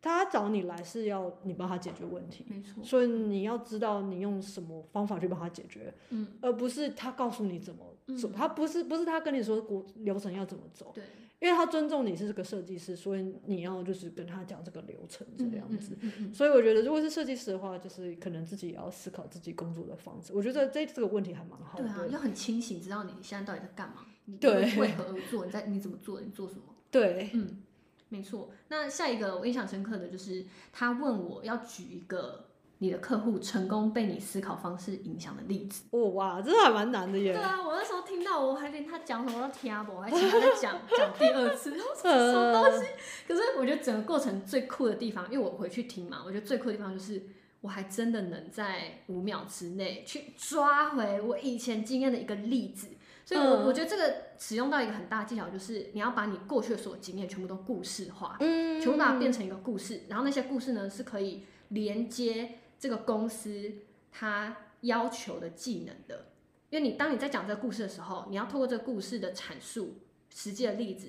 [0.00, 7.84] 他找你来是要你帮他解决问题，没错，所以你要知道你用什么方法去帮他解决，嗯，而不是他告诉你怎么
[8.16, 11.02] 走，嗯、他不是不是他跟你说过流程要怎么走，对，
[11.40, 15.96] 因为他尊重你是这个设计师，所以你要就是跟他讲这个流程这个样子，
[16.32, 24.38] 所以我觉得如果是设计师的话，就是可能自己也要思考自己工作的方式，我觉得这这个问题还蛮好的，对啊，要很清醒，知道你现在到底在干嘛，你，
[24.78, 27.62] 为何而做，你在你怎么做，你做什么，对，嗯。
[28.08, 32.46] 没错，那下一个我印象深刻的就是他问我要举一个
[32.78, 35.84] 你的客户成功被你思考方式影响的例子。
[35.90, 37.34] 哦哇，这还蛮难的耶。
[37.34, 42.86] 对啊，我那时候听到我还连他讲什么都听不懂，我还请他再讲 讲第二次，什么东西？
[43.26, 47.22] 可是我觉得整个过程最酷的地方，因为我回去听嘛，我觉得最酷的地方就是
[47.60, 52.88] 我还真的能在五秒之内去抓回我以前经验的一个例子。
[53.28, 63.70] 所以我，我我觉得这个使用到一个很大的技巧，就是你要把你过去的所有经验全部都故事化，嗯，全部把它变成一个故事，然后那些故事呢是可以连接这个公司
[64.10, 66.28] 它要求的技能的。
[66.70, 69.96] 因为你当你在讲这个故事的时候，你要透过这个故事的阐述，
[70.30, 71.08] 实际的例子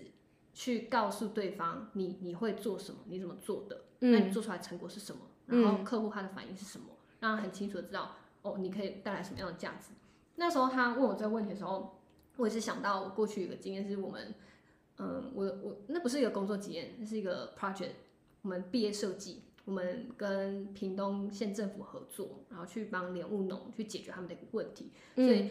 [0.53, 6.87] 去告诉对方你你会做什么，你怎么做的，嗯，那你做出来成果是什么，然后客户他的反应是什么，
[7.21, 9.93] 让他很清楚的知道哦，你可以带来什么样的价值。
[10.35, 11.95] 那时候他问我这个问题的时候。
[12.39, 14.33] 我也是想到我过去一个经验，是我们，
[14.97, 17.91] 嗯，我我那不是一个工作经验，那是一个 project，
[18.41, 24.93] 我们毕业设计，我们跟屏东县政府合作，然后去帮莲雾农去解决他们的问题。
[25.15, 25.49] 所以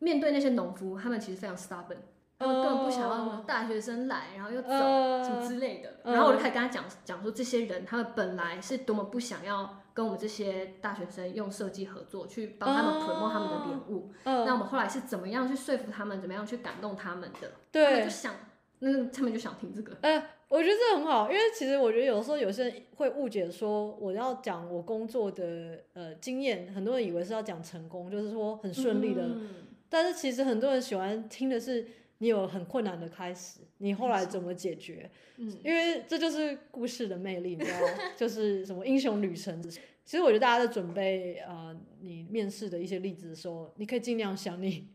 [0.00, 1.96] 面对那些农夫，他们其实非常 stubborn，
[2.38, 6.00] 他们根本不想要什么大学生来，然后又走、呃、什么之类的。
[6.04, 14.12] 然后我就开始跟他讲讲说，这些人他们本来是多么不想要跟我们这些大学生用设计合作，去帮他们 promote 他们的脸物。
[14.22, 17.50] 呃、那我们后来是怎么样去说服他们，怎么样去感动他们的？
[17.72, 18.34] 对，他们就想，
[18.78, 19.96] 那他们就想听这个。
[20.02, 29.22] 呃，我觉得这很好，因为其实我觉得有时候有些人会误解说，我要讲我工作的呃经验，很多人以为是要讲成功，就是说很顺利的。
[29.22, 29.48] 嗯、
[29.88, 31.88] 但是其实很多人喜欢听的是。
[32.18, 35.10] 你有很困难的开始，你后来怎么解决？
[35.36, 37.86] 嗯，因为这就是故事的魅力，你知道吗？
[38.16, 39.62] 就是什么英雄旅程。
[40.04, 44.88] 其实我觉得大家在准备呃你面试的一些例子的时候，你可以尽量想你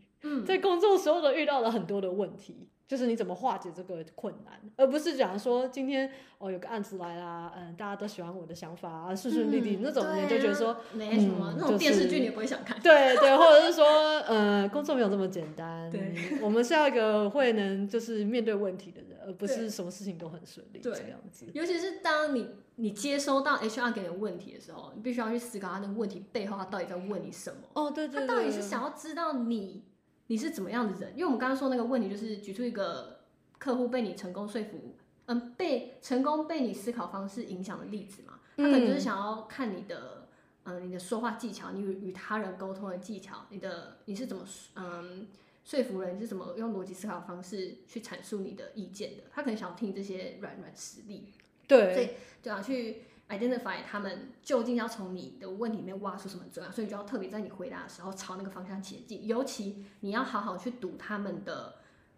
[0.46, 2.68] 在工作时候都遇到了很多的问题。
[2.88, 12.80] 就是你怎么化解这个困难，而不是讲说今天哦有个案子来啦，嗯，大家都喜欢我的想法啊，顺顺利利那种，你就觉得说没什么，那种电视剧你也不会想看。
[12.82, 13.86] 对对，或者是说，
[14.28, 15.90] 呃，工作没有这么简单。
[15.90, 21.48] 对，我们是要一个会能就是面对问题的人，而不是什么事情都很顺利这样子。
[21.54, 27.58] 尤其是当你你接收到 HR 给你的问题的时候，你必须要去思考他那个问题背后他到底在问你什么。
[27.74, 29.84] 哦，对对，他到底是想要知道你。
[30.28, 31.12] 你是怎么样的人？
[31.14, 33.20] 因为我们刚刚说那个问题，就是举出一个
[33.58, 34.96] 客户被你成功说服，
[35.26, 38.40] 嗯，被成功被你思考方式影响的例子嘛。
[38.56, 40.28] 他可能就是想要看你的，
[40.64, 44.46] 嗯，你的说话技巧，你与与他人沟通的技巧，你的你是怎么，
[44.76, 45.28] 嗯，
[45.64, 49.24] 说服人，你是怎么用逻辑思考方式去阐述你的意见的。
[49.32, 51.34] 他可能想要听这些软软实力，
[51.68, 52.10] 对，所以，
[52.42, 53.04] 对啊，去。
[53.30, 59.26] Identify 他们究竟要从你的问题里面挖出什么重要，所以你就要特别在你回答的时候朝那个方向前进。
[59.26, 61.76] 尤其你要好好去读他们的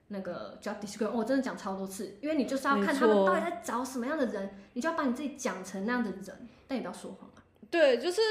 [0.08, 7.44] 那个 job description，我真的讲超多次，因为你就是要看他们到底在找什么样的人，你就要把你自己讲成那样的人，但你不要说谎啊。
[7.70, 8.22] 对，就是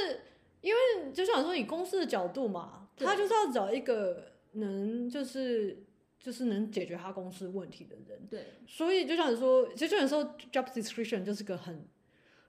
[0.61, 5.85] 因为就想说以公司的角度嘛，他就是要找一个能就是
[6.19, 8.27] 就是能解决他公司问题的人。
[8.29, 10.23] 对，所以就想说，其实就有时候
[10.53, 11.87] job description 就是个很。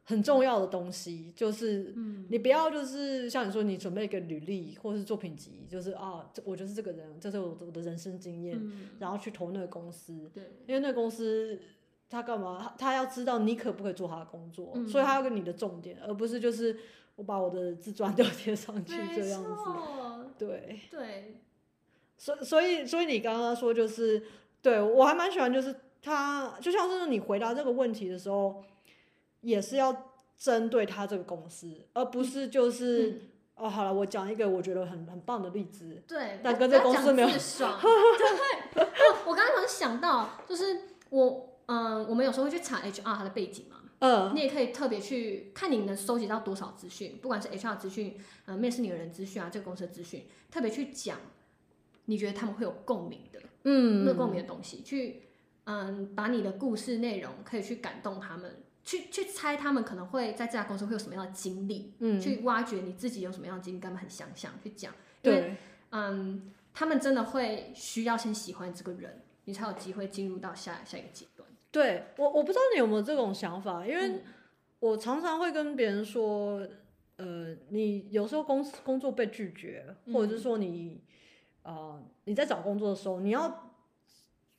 [0.07, 1.91] 很重要的东西就是，
[2.29, 10.29] 你不要就是像你说，你准备一个履历或是作品集，就是啊，我就是这个人，这是我我的人生经验，嗯、然后去投那个公司。
[10.31, 11.59] 对，因为那个公司
[12.07, 12.59] 他干嘛？
[12.61, 16.77] 他他要知道你可不可以做他的工作，嗯、所以他要跟你的重点，而不是就是
[17.15, 19.49] 我把我的自传 都贴上去这样子。
[20.37, 21.41] 对对，
[22.15, 24.21] 所所以所以你刚刚说就是，
[24.61, 28.63] 对我还蛮喜欢，就是他就像是你回答这个问题的时候。
[29.45, 33.21] 也是要针对他这个公司，而不是就是、嗯、
[33.55, 36.03] 哦，好了，我讲一个我觉得很很棒的例子。
[36.07, 37.29] 对，但跟这公司没有。
[37.37, 37.79] 爽。
[38.73, 38.83] 对，
[39.25, 40.81] 我刚刚突然想到，就是
[41.11, 43.77] 我嗯、呃，我们有时候会去查 HR 他的背景嘛。
[43.99, 44.33] 嗯。
[44.35, 51.17] 你也可以特别去看你能收集到多少资讯，不管是 HR 资讯，呃，面试你的人资讯啊，这个公司的资讯，特别去讲
[52.05, 55.21] 你觉得他们会有共鸣的，嗯，那共鸣的东西，去
[55.65, 58.63] 嗯，把你的故事内容可以去感动他们。
[58.85, 65.55] 去去猜他们可能会在这家公司会有什么样的经历，嗯，去挖掘你自己有什么样的经历，跟他们很相像去讲，因为，
[65.89, 71.49] 嗯，他们真的会需要先喜欢这个人，你才有机会进入到下下一个阶段。
[71.71, 74.21] 对我，我不知道你有没有这种想法，因为
[74.79, 76.61] 我常常会跟别人说，
[77.17, 81.01] 呃，你有时候公司工作被拒绝，或者是说你，
[81.63, 83.73] 呃，你在找工作的时候，你要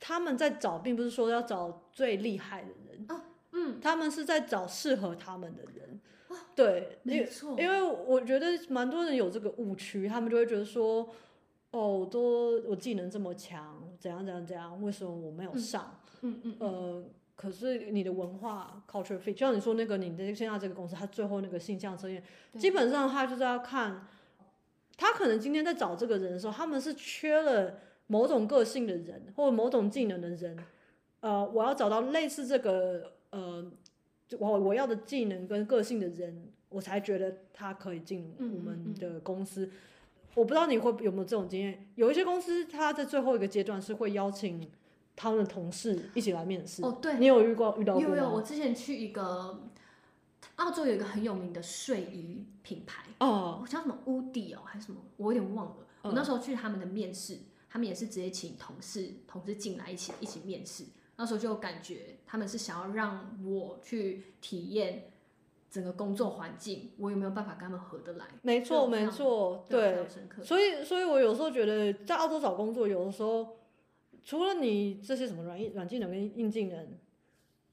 [0.01, 3.23] 他们在找，并不是说要找最厉害的人啊。
[3.67, 5.99] 嗯，他们是在找适合他们的人，
[6.29, 11.07] 哦、对，没错，因为我觉得蛮多人有这个误区，他们就会觉得说，
[11.71, 15.99] 哦，都我技能这么强，怎样怎样怎样，为什么我没有上？
[16.21, 17.03] 嗯嗯，嗯，呃，
[17.35, 22.23] 可是你的文化 culture fit，就像你说那个你的现在这个公司，他最后那个性向测验，
[22.57, 24.07] 基本上他就是要看，
[24.97, 30.57] 他可能今天在找这个人的时候，他们是缺了某种个性的人，或者某种技能的人，
[31.19, 33.13] 呃，我要找到类似这个。
[33.37, 33.71] 呃，
[34.39, 39.65] 我我要的技能跟个性的人，我才觉得他可以进我们的公司。
[39.65, 39.71] 嗯嗯嗯。
[40.33, 41.87] 我不知道你会有没有这种经验？
[41.95, 44.69] 有一些公司，他在最后一个阶段是会邀请
[45.15, 46.83] 他们的同事一起来面试。
[46.83, 48.09] 哦，对，你有遇过遇到过吗？
[48.09, 49.63] 有有，我之前去一个
[50.57, 55.77] 澳洲有一个很有名的睡衣品牌哦，叫什么乌迪哦还是什么，我有点忘了。
[56.03, 60.83] 我那时候去他们的面试，他们也是直接请同事同事进来一起一起面试。
[61.17, 65.11] 那时候就感觉他们是想要让我去体验
[65.69, 68.25] 整个工作环境，我有没有办法跟他们合得来？
[68.43, 70.07] 没错，没错，对。
[70.43, 73.57] 所以，所以我有时候觉得在澳洲找工作，有的时候
[74.23, 76.87] 除了你这些什么软硬软技能跟硬技能，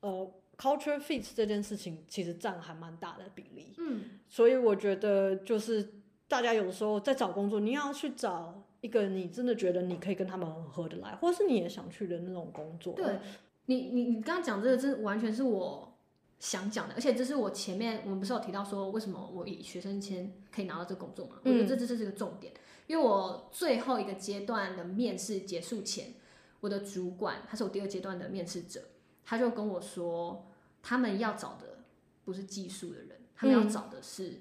[0.01, 3.75] 呃，culture fit 这件事情其实占还蛮大的比例。
[3.77, 4.21] 嗯。
[4.29, 8.63] 所以我觉得就是大家有时候在找工作，你要去找。
[8.85, 12.93] 一个你真的觉得你可以跟他们很合得来，或是你也想去的那种工作。
[12.93, 13.19] 对，
[13.65, 15.97] 你你你刚刚讲这个，这完全是我
[16.39, 21.37] 想讲的，而且这是我前面我们不是有提到说，为什么我以学生签可以拿到这个工作吗？
[21.45, 22.53] 我觉得这这这是个重点，
[22.87, 26.13] 因为我最后一个阶段的面试结束前，
[26.61, 28.83] 我的主管他是我第二阶段的面试者，
[29.25, 30.45] 他就跟我说，
[30.83, 31.79] 他们要找的
[32.23, 34.41] 不是技术的人，他们要找的是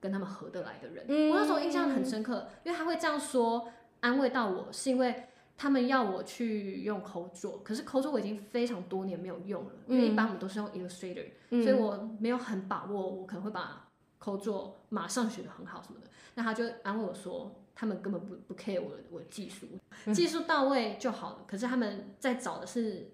[0.00, 1.04] 跟他们合得来的人。
[1.08, 3.68] 嗯、我那时候印象很深刻，因为他会这样说，
[4.00, 5.24] 安慰到我，是因为
[5.56, 13.88] 他们要我去用 CorelDRAW，可是 CorelDRAW 我已经非常多年没有用了，嗯、因为一般我们都是用 Illustrator，、嗯、所以我没有很把握，我可能会把
[14.20, 16.06] CorelDRAW 马上学的很好什么的。
[16.34, 19.66] 那他就安慰我说，他们根本不不 care 我我技术，
[20.12, 21.38] 技术到位就好了。
[21.46, 23.12] 可是他们在找的是。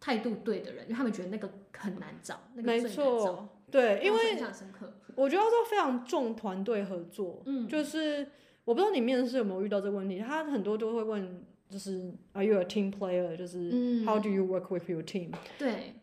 [0.00, 3.48] 态度对的人，因为他们觉得那个很难找，那个最难找。
[3.74, 4.38] 对，因为
[5.16, 7.42] 我觉得说非常重团队合作。
[7.44, 8.24] 嗯，就是
[8.64, 13.36] 我不知道你面试有没有遇到这个问题，他很多都会问，就是 Are you a team player？
[13.36, 15.32] 就是 How do you work with your team？
[15.58, 15.94] 对，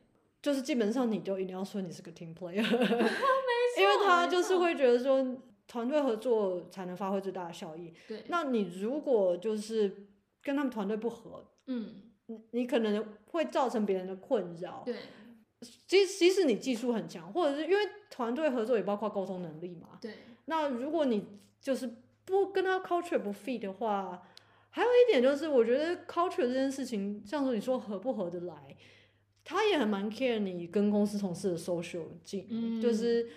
[0.42, 2.56] 就是基本上你就一定要说你是个 team player，
[3.80, 5.26] 因为他就是会觉得说
[5.66, 7.94] 团队合作才能发挥最大的效益。
[8.06, 10.08] 对，那你如果就是
[10.44, 12.02] 跟他们团队不合，嗯。
[12.28, 14.84] 你你可能会造成别人的困扰。
[14.86, 14.96] 对，
[15.88, 17.78] 即即使你技术很强，或者是因为
[18.10, 20.00] 团队合作也包括沟通能力嘛。
[20.02, 20.12] 对。
[20.46, 21.26] 那如果你
[21.60, 21.90] 就是
[22.26, 24.22] 不跟他 culture 不 fit 的话，
[24.70, 28.76] 还有一点就是，我觉得 culture 这件事情，像说你说合不合得来，
[29.44, 33.30] 他也很蛮 care 你跟公司同事的 social 近，嗯，就是。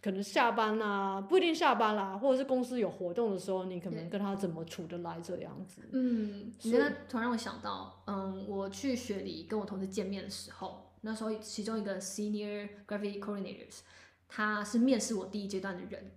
[0.00, 5.82] 可能下班啦，不一定下班啦，或者是公司有活动的时候，你可能跟他怎么处得来这样子。
[5.90, 13.80] 嗯，你现在突然让我想到，嗯，我去雪梨跟我同事见面的时候，那时候其中一个 senior graphic coordinators，
[14.28, 16.12] 他是面试我第一阶段的人，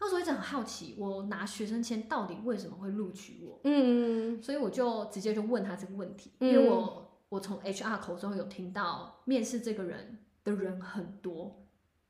[0.00, 3.60] 那时候一直很好奇，我拿学生签到底为什么会录取我？
[3.64, 11.58] 嗯，所以我就直接就问他这个问题，因为我我从 HR 口中有听到面试这个人的人很多。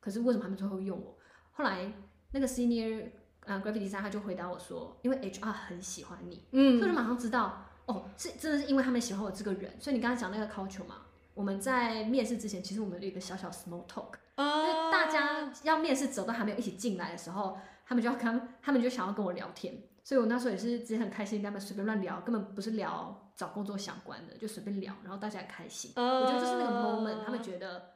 [0.01, 1.17] 可是为什么他们最后用我？
[1.53, 1.93] 后来
[2.33, 3.09] 那个 senior
[3.47, 9.81] 啊、uh, graphic designer 他就回答我说，因为 HR 很喜欢你，嗯，所以就马上知道哦，是真的是因为他们喜欢我这个人。
[9.81, 11.03] 所以你刚才讲那个 culture 嘛，
[11.35, 25.93] 我们在面试之前，其实我们有一个小小 small talk，大家要面试走到还没有一起进来的时候，他们就要跟他们，他们就想要跟我聊天，所以我那时候也是直接很开心，跟他们随便乱聊，根本不是聊找工作相关的，就随便聊，然后大家也开心。
[25.95, 27.93] Uh, 我觉得就是那个 moment，他们觉得。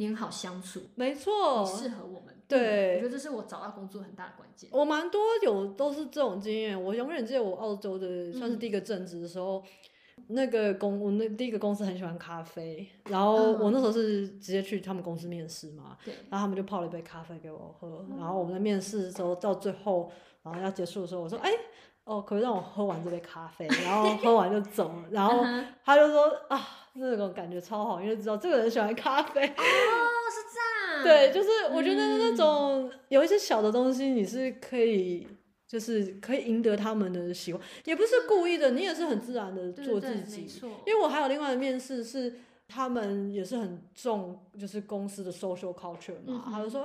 [0.00, 2.32] 你很好相处，没错，你适合我们。
[2.46, 4.70] 对，我觉得这是我找到工作很大的关键。
[4.72, 6.80] 我蛮多有都是这种经验。
[6.80, 9.64] 我永远记得我澳洲的算是第一个正职的时候，嗯、
[10.28, 20.10] 那个公我那第一个公司很喜欢咖啡，然后我那时候是直接去他们公司面试嘛，嗯，然后他们就泡了一杯咖啡给我喝，然后我们在面试的时候到最后，
[20.42, 21.50] 然后要结束的时候，我说，哎。
[22.04, 25.04] 哦，可以让我喝完这杯咖啡， 然后喝完就走了。
[25.10, 25.44] 然后
[25.84, 29.46] 他就说啊，那种感觉超好，因为知道这个人喜欢咖啡。
[29.46, 31.04] 哦，是这样。
[31.04, 35.28] 对，就是我觉得那种有一些小的东西，你是可以，
[35.68, 40.48] 就是可以赢得他们的喜欢，也不是故意的，你也是很自然的做自己。
[40.84, 42.34] 因为我还有另外的面试是，
[42.66, 46.84] 他们也是很重，就是公司的 social culture 嘛，他就说。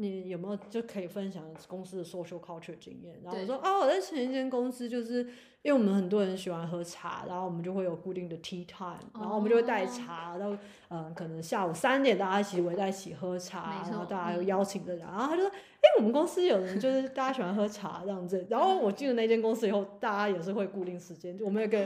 [0.00, 3.18] 你有没有就可以分享公司的 social culture 经验？
[3.24, 5.26] 然后我说哦，我在前一间公司，就是
[5.62, 10.56] 因为我们很多人喜欢喝茶，然后我们就会有固定的 tea time，然后我们就会带茶，然后
[10.88, 18.46] 嗯，可能下午三点大家一起围在一起喝茶，然后大家有邀请的人，然后他就说，哎，我们公司有人就是大家喜欢喝茶这样子。
[18.48, 21.84] 然后我进了那间公司以后，大家也是会固定时间，我们有个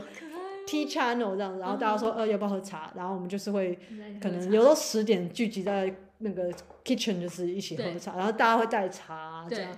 [0.67, 3.77] tea channel 这样子，然后大家说呃要不要喝茶，然后我们就是会
[4.21, 5.93] 可能有时候十点聚集在。
[6.19, 6.49] 那个
[6.85, 9.69] kitchen 就是一起喝茶，然后大家会带茶这样，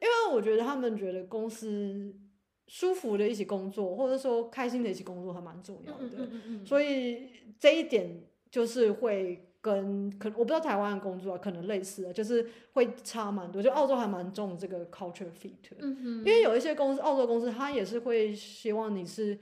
[0.00, 2.10] 因为我觉得他们觉得公司
[2.72, 7.26] 舒服的一起工作，或者说开心的一起工作还蛮重要的，嗯嗯嗯，所以
[7.58, 19.36] 这一点就是会跟可能我不知道台湾的工作可能类似的，就是会差蛮多，就澳洲还蛮重这个 culture fit，因为有一些公司，澳洲公司它也是会希望你是。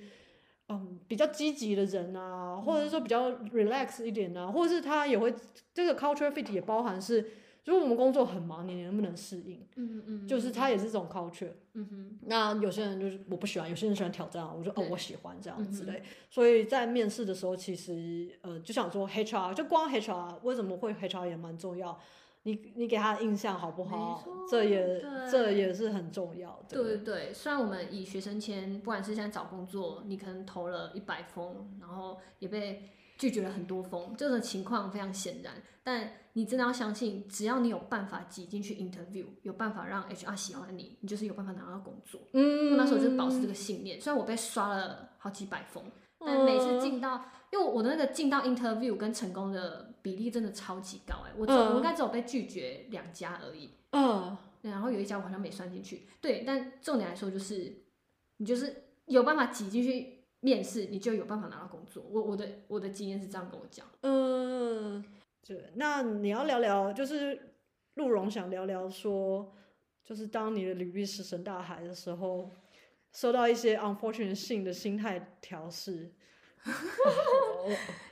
[0.70, 5.34] 嗯，比较积极的人啊，或者是说比较 relax 一点啊，或者是它也会
[5.72, 7.26] 这个 culture fit 也包含是，
[7.68, 9.60] 如果我们工作很忙，你能不能适应？
[9.76, 11.52] 嗯嗯，就是他也是这种 culture。
[11.74, 12.18] 嗯哼。
[12.22, 16.02] 那有些人就是我不喜欢，有些人喜欢挑战，我说哦我喜欢这样子嘞。
[16.30, 22.00] 所以在面试的时候，其实呃就想说 HR 就光 HR 为什么会 HR 也蛮重要。
[22.44, 24.24] 你你给他的印象好不好？
[24.50, 26.82] 这也这也是很重要的。
[26.82, 32.88] 对对对，虽然我们以学生签，不管是现在找工作，你可能投了一百封，然后也被
[33.18, 35.52] 拒绝了很多封，这种情况非常显然。
[35.82, 42.20] 但你真的要相信，只要你有办法挤进去 interview，有办法让 HR 喜欢你，你就是有办法拿到工作。
[42.32, 44.00] 嗯，那时候就保持这个信念。
[44.00, 45.82] 虽然我被刷了好几百封，
[46.20, 53.70] 但每次进到，因为我的那个进到 interview 跟成功的比例真的超级高哎、欸，我我应该只有被拒绝两家而已。
[53.92, 56.06] 嗯，然后有一家我好像没算进去。
[56.20, 57.84] 对，但重点来说就是，
[58.36, 62.04] 你就是有办法挤进去面试，你就有办法拿到工作。
[62.10, 63.86] 我我的我的经验是这样跟我讲。
[64.02, 65.04] 嗯。
[65.46, 67.54] 对，那你要聊聊，就是
[67.94, 69.54] 陆荣想聊聊说，
[70.04, 72.50] 就是当你的履历石沉大海的时候，
[73.14, 76.12] 收到一些 unfortunate 性的心态调试。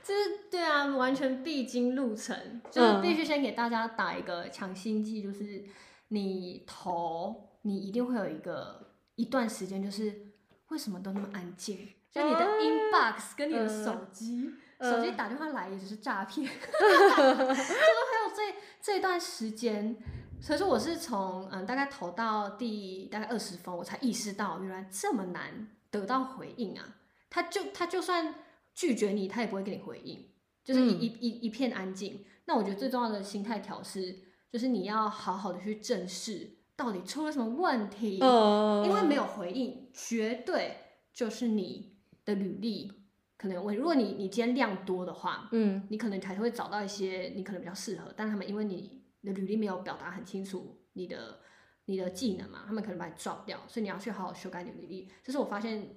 [0.03, 5.63] 就是对啊，完全必经路程，就是必须先给大家打一个强心剂，就是
[6.07, 10.31] 你投，你一定会有一个一段时间，就是
[10.69, 11.87] 为什么都那么安静，
[12.17, 14.41] 就你的 inbox 跟你的手机。
[14.45, 19.97] 嗯手机打电话来也只是诈骗， 就说还有这这段时间，
[20.39, 26.97] 所以说我是从嗯大概投到第大概二十封，我才意识到原来这么难得到回应啊！
[27.27, 28.35] 他就他就算
[28.75, 30.29] 拒绝你，他也不会给你回应，
[30.63, 32.23] 就是一、嗯、一一一片安静。
[32.45, 34.15] 那我觉得最重要的心态调试，
[34.51, 40.77] 就是你要好好的去正视到底出了什么问题，嗯、因为没有回应，绝对
[41.11, 41.96] 就是你
[42.27, 42.91] 的履历。
[43.39, 51.39] 可能有问题，如果你你今天量多的话，嗯，你可能才会找到一些你可能比较适合，但他们因为你的履历没有表达很清楚你的
[51.85, 55.07] 你的技能嘛，他们可能把你 drop 掉，所以你要去好好修改你的履历。
[55.23, 55.87] 这是我发现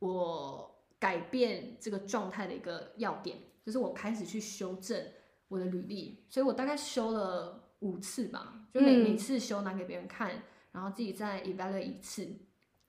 [0.00, 5.02] 我改变这个状态的一个要点，就是我开始去修正
[5.48, 12.28] 我的履历，所以我大概修了五次吧，就每、嗯、每次修拿给别人看，然后自己再 evaluate 一次，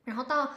[0.04, 0.54] 然后到。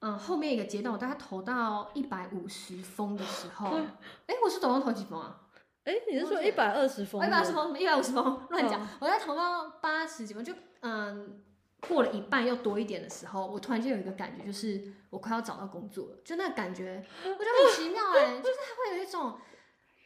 [0.00, 3.82] 嗯，后面一个阶段，我大概投到一百五十封的时候，哎、
[4.28, 5.40] 欸，我是总共投几封啊？
[5.82, 7.26] 哎、欸，你是说一百二十封？
[7.26, 8.86] 一百二十封，一百五十封，乱讲。
[9.00, 11.42] 我在投到八十几封，就嗯，
[11.88, 14.80] 过了一半又多一点的时候，我突然间有一个感觉，就是
[15.10, 19.36] 我快要找到工作了，就那个感觉，我觉得很奇妙哎、欸，就是它会有一种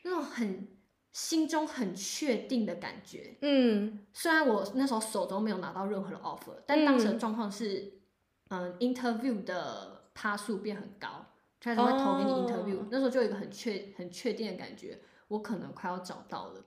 [0.05, 0.69] 那种很
[1.13, 3.37] 心中很确定的感觉。
[3.43, 8.01] 嗯，虽然我那时候手中没有拿到任何的 offer，但当时的状况是。
[8.53, 11.25] 嗯，interview 的趴数变很高，
[11.59, 12.77] 他才会投给你 interview。
[12.77, 12.87] Oh.
[12.91, 16.63] 那时候就有一个很确很确定的感觉，我可能快要找到了。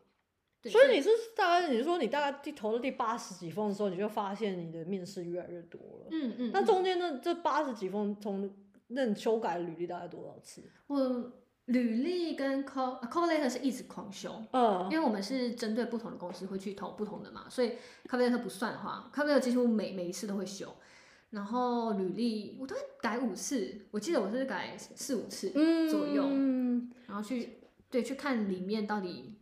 [0.63, 6.07] 对，所以你是大概你是说你大概第投了第八十几封的时候，你就发现你的面试越来越多了。
[6.09, 6.51] 嗯嗯。
[6.51, 8.51] 那中间的这八十几封，从
[8.87, 10.63] 那你修改履历大概多少次？
[10.87, 11.31] 我
[11.65, 14.41] 履历跟 call call letter 是一直狂修。
[14.53, 14.87] 嗯。
[14.91, 17.73] 因为我们是针对不同的公司会去投不同的嘛，所以
[18.07, 20.75] call letter 不算的话，call letter 几乎每每一次都会修。
[21.31, 25.49] 然后履历我都会改五次，我记得我是改四五次
[25.89, 27.57] 左右，嗯、然后去
[27.89, 29.35] 对去看里面到底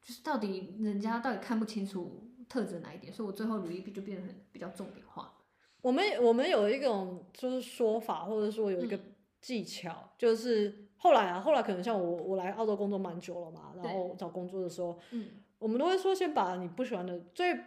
[0.00, 5.34] 就是到底人家到底看不清楚特征哪一点，所以我最后履历就变得很比较重点化。
[5.80, 8.98] 我们我们有一种就是说法，或者说有一个
[9.40, 17.58] 技巧，嗯、就是后来啊，后来可能像我我来澳洲工作蛮久了嘛，然后找工作的时候，嗯，我们都会说先把你不喜欢的最。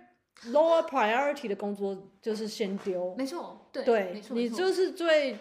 [0.48, 5.34] Lower priority 的工作就是先丢，没错，对，对没错，你就是最，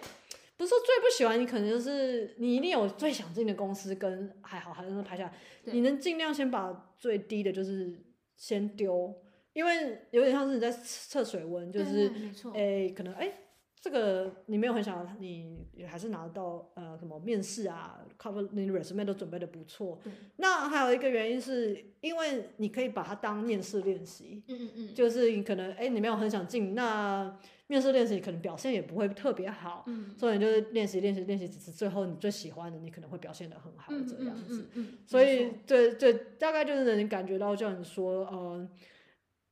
[0.57, 5.33] 不是说最不喜欢，你可能就是你一定有最想进的公司跟还好还能排下来，
[5.65, 7.99] 你能尽量先把最低的就是
[8.37, 9.15] 先丢，
[9.55, 12.13] 因为有点像是你在测水温，就是，
[12.53, 13.27] 诶、欸，可能诶。
[13.27, 13.35] 欸
[13.81, 19.99] 这个你没有很想，你还是拿到呃什么面试啊，cover 你 resume 都准备的不错。
[20.05, 24.43] 嗯、那还有一个原因是因为你可以把它当面试练习。
[24.49, 24.95] 嗯嗯嗯。
[24.95, 27.35] 就是你可能哎你没有很想进，那
[27.69, 29.85] 面试练习可能表现也不会特别好。
[29.87, 30.15] 嗯。
[30.15, 34.47] 所以你就是练习练习练习几次，最后你最喜欢的你可能会表现的很好这样子。
[34.49, 38.69] 嗯嗯，嗯，嗯所以对对，大概就是能感觉到，就像你说，嗯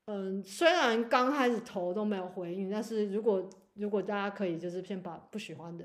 [0.05, 3.49] 嗯，虽然刚开始投都没有回应，但是如果
[3.79, 5.85] 如果大家可以就是先把不喜欢的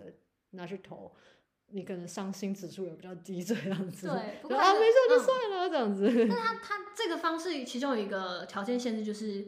[0.51, 1.11] 拿去投，
[1.67, 4.07] 你可能伤心指数也比较低这样子。
[4.07, 6.25] 对，不过啊没事就算了、嗯、这样子。
[6.25, 9.45] 那他他这个方式其中有一个条件限制，就是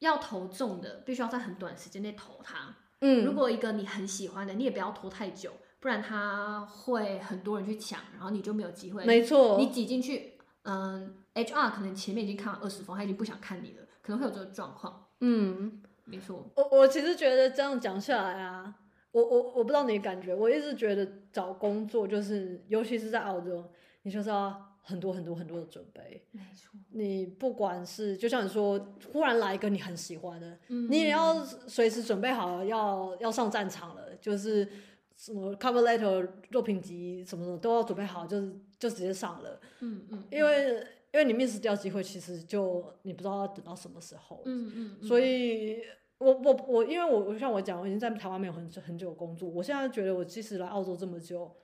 [0.00, 2.76] 要投中的必须要在很短时间内投它。
[3.00, 9.04] 嗯，如果一个你很喜欢的，你也不要拖太久，不然他会很多人去抢，然后你就没有机会。
[9.04, 15.08] 没错，你挤进去，嗯，HR 可能前面已经看了二十封，他已经不想看你了，可能会有这个状况。
[15.20, 15.82] 嗯。
[16.04, 18.74] 没错，我我其实觉得这样讲下来啊，
[19.12, 23.64] 我我我不知道你的感觉，我一直觉得找工作就是，尤其是在澳洲，
[24.02, 26.26] 你就是要很多很多很多的准备。
[26.32, 34.68] 没错，你不管是就像你说，忽然来一个你很喜欢的，嗯、你也要随时准备好要要上战场了，就是
[35.16, 39.60] 什么 cover letter、作品集什么什么都要准备好，就是就直接上了。
[39.80, 44.42] 嗯嗯，因为因为你 miss 掉机会，其实就你不知道要等到什么时候。
[44.44, 45.82] 嗯嗯，嗯，所以
[46.18, 51.54] 我我我，因为我我像我讲，我已经在台湾没有很很久工作，我现在觉得我即使来澳洲这么久，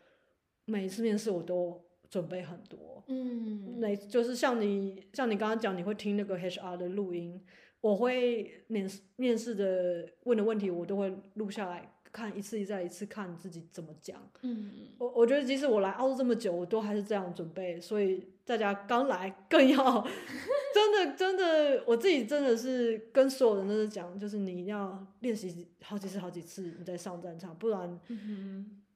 [0.67, 3.03] 每一次面试我都准备很多。
[3.09, 7.43] 嗯，那就是像你像你刚刚讲，你会听那个 HR 的录音，
[7.81, 11.95] 我会面面试的问的问题，我都会录下来。
[12.11, 20.09] 看一次一再一次看自己怎么讲，嗯，我我觉得即使我来澳洲这么久，我都还是这样准备，所以大家刚来更要
[20.73, 28.01] 真的真的，我自己真的是跟所有人都是讲，就是你一定要练习好几次好几次，你再上战场，不然，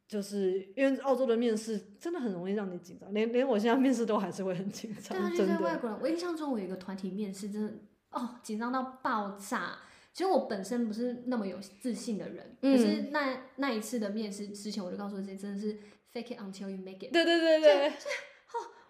[0.08, 5.60] 就是因为澳洲的面试真的很容易让你紧张，连连我现在面试都还是会很紧张，真的。
[5.60, 7.74] 外国人，我印象中我有一个团体面试，真的
[8.12, 9.76] 哦紧张到爆炸。
[10.14, 15.74] 其实我本身不是那么有自信的人，嗯、可是那那一次的面试之前，我就告诉自己，真的是
[16.12, 17.12] fake it until you make it。
[17.12, 17.92] 对对对对。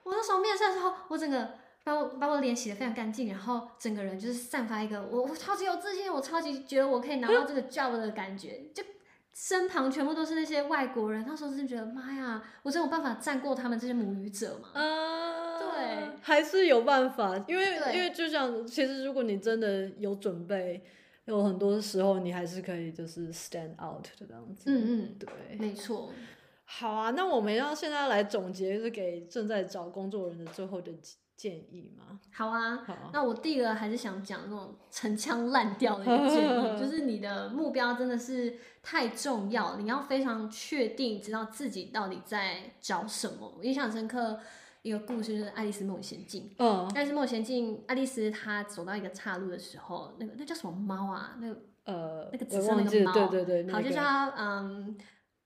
[0.02, 1.50] 哦，我那时候面试的时候，我整个
[1.84, 8.60] 把我把我脸洗得非常干净，然后整个人就是散发一个我我超级有自信，我超级觉得我可以拿到这个 job 的感觉。
[8.74, 8.82] 就
[9.34, 14.68] 身旁全部都是那些外国人，那时候真的觉得妈呀，我真有办法战过他们这些母语者吗？
[14.74, 20.82] 嗯，对，还是有办法，因为因为就像其实如果你真的有准备。
[21.26, 24.64] 有很多时候，你还是可以就是 stand out 的这样子。
[24.66, 26.10] 嗯嗯，对，没错。
[26.64, 30.92] 好啊，那我们要现在来总结，就是给正在找工作人的最后的
[31.36, 32.20] 建议吗？
[32.32, 33.10] 好啊，好啊。
[33.12, 43.54] 那我第一个还是想讲那种陈腔滥调的一个建议， 就是你的目标真的是太重要，你要非常确定知道自己到底在找什么。
[43.58, 44.38] 我印象深刻。
[44.84, 46.42] 一个故事就是《爱丽丝梦游仙境》。
[46.58, 51.36] 嗯，《爱丽丝梦游仙境》，爱丽丝她走到一个岔路的时候，那个那叫什么猫啊？
[51.40, 54.98] 那个呃，那个紫色那个猫，对对对，好，就叫它嗯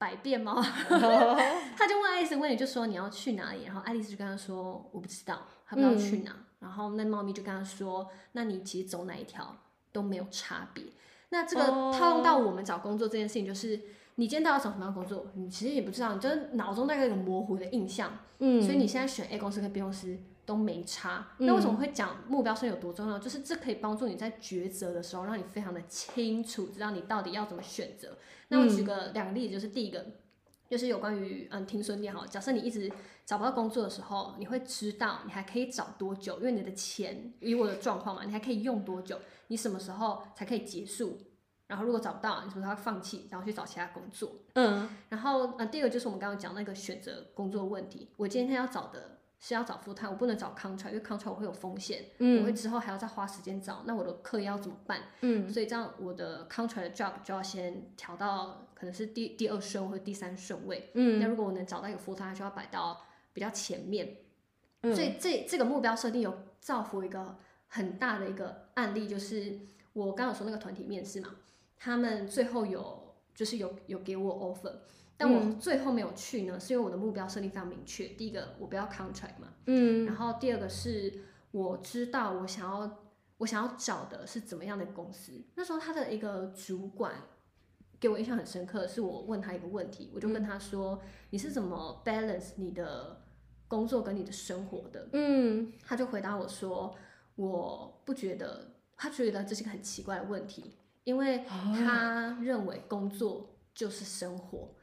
[0.07, 0.63] 百变猫。
[1.77, 3.65] 他就问爱丽丝问你，就说你要去哪里？
[3.65, 6.31] 然后爱丽丝就跟他说我不知道，她不知道去哪。
[6.31, 9.57] 嗯、然后那猫咪就跟他说，那你其实走哪一条
[9.91, 10.85] 都没有差别。
[11.31, 13.81] 那这个套用到我们找工作这件事情，就是。
[14.19, 15.27] 你今天到底要找什么样工作？
[15.35, 18.11] 你其实也不知道，你就是脑中大概有个模糊的印象。
[18.39, 20.17] 嗯，所以你现在选 A 公司跟 B 公司
[20.47, 21.27] 都没差。
[21.39, 23.19] 嗯、那为什么会讲目标设定有多重要？
[23.19, 28.17] 就是这可以帮助你在抉择的时候，让你非常的清楚，知道你到底要怎么选择。
[28.49, 30.07] 那我举个两个例子，就是第一个，
[30.71, 32.25] 就是有关于嗯停损点哈。
[32.27, 32.91] 假设你一直
[33.25, 39.19] 找不到工作的时候，你会知道你还可以找多久，因为你的钱以我的状况嘛，你还可以用多久？
[39.49, 41.19] 你什么时候才可以结束？
[41.67, 44.31] 然后如果找不到，你是不是要放弃，然后去找其他工作？
[44.55, 44.89] 嗯。
[45.09, 48.09] 然后呃，第二个就是我们刚刚讲那个选择工作问题。
[48.17, 52.07] 我今天要找的是要找 full time，我不能找 contract，因为 contract 我会有风险。
[52.19, 52.41] 嗯。
[52.41, 55.03] 我会之后还要再花时间找，那我的课业要怎么办？
[55.21, 55.49] 嗯。
[55.49, 60.91] 所以这样我的 contract 的 job 就要先调到可能是第第二顺或者第三顺位。
[60.95, 61.21] 嗯。
[61.21, 64.17] 那如果我能找到一个 full time，就要摆到比较前面。
[64.83, 64.95] 嗯。
[64.95, 69.59] 所以这这个目标设定有造福一个很大的一个案例，就是
[69.93, 71.37] 我刚刚有说那个团体面试嘛。
[71.79, 74.73] 他们最后有就是有有给我 offer，
[75.17, 78.07] 但我最后没有去呢，嗯、是因为我的目标设定非常明确。
[78.09, 82.99] 第一个，我不要 contract 嘛，嗯，然后第二个是我知道我想要
[83.39, 85.33] 我想要找的是怎么样的公司。
[85.55, 87.15] 那时候他的一个主管
[87.99, 93.23] 给我印象很深刻，是我问他一个问题，我就跟他说：“嗯、你是怎么 balance 你的
[93.67, 96.95] 工作跟你的生活的？”嗯，他就回答我说
[97.37, 104.59] ：“我不觉得，他觉得这是一个很奇怪的问题。”因为他认为工作就是生活。
[104.59, 104.75] 哦，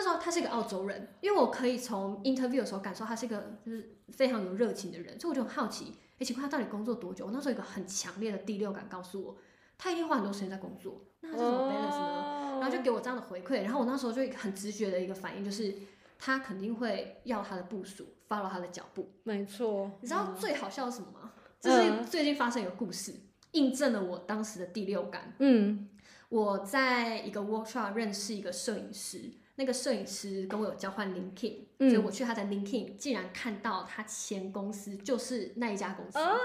[0.00, 7.26] 那时候他是一个澳洲人，因为我可以从 interview 的时候感受他是一个就是非常有热情的人，所以我就很好奇，哎，请问他到底工作多久？
[7.26, 9.36] 我那时候有一个很强烈的第六感告诉我，
[9.76, 11.04] 他一定花很多时间在工作。
[11.20, 12.58] 那他是什么 balance 呢？
[12.60, 15.74] 然后就给我这样的回馈，然后我那时候就很直觉的一个反应就是，
[16.18, 19.10] 他肯定会要他的部署 follow 他的脚步。
[19.24, 19.90] 没错。
[20.00, 21.32] 你知道最好笑是什么吗？
[21.60, 23.14] 这是最近发生一个故事。
[23.52, 25.34] 印证了我当时的第六感。
[25.40, 25.88] 嗯，
[26.28, 29.30] 我在一个 workshop 认识一个摄影师，
[29.60, 36.18] 那个摄影师跟我有交换 LinkedIn，嗯，所以我去他的 LinkedIn，竟然看到他前公司就是那一家公司。
[36.18, 36.38] 哦，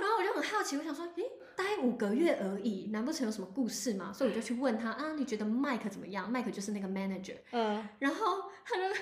[0.00, 1.22] 然后我就很好奇，我想说，诶，
[1.56, 4.12] 待五个月而已，难不成有什么故事吗？
[4.12, 7.36] 所以我就去问他啊，你觉得 Mike 怎么样？Mike 就是那个 manager。
[7.52, 8.82] 嗯，然后他就。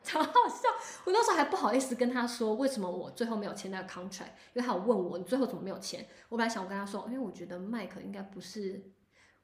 [0.00, 0.70] 超好笑！
[1.04, 6.06] 我那时候还不好意思跟他说为什么我最后没有签那个 contract，因为他有问我你最后怎么没有签。
[6.30, 8.82] 我本来想我跟他说，因为我觉得麦克应该不是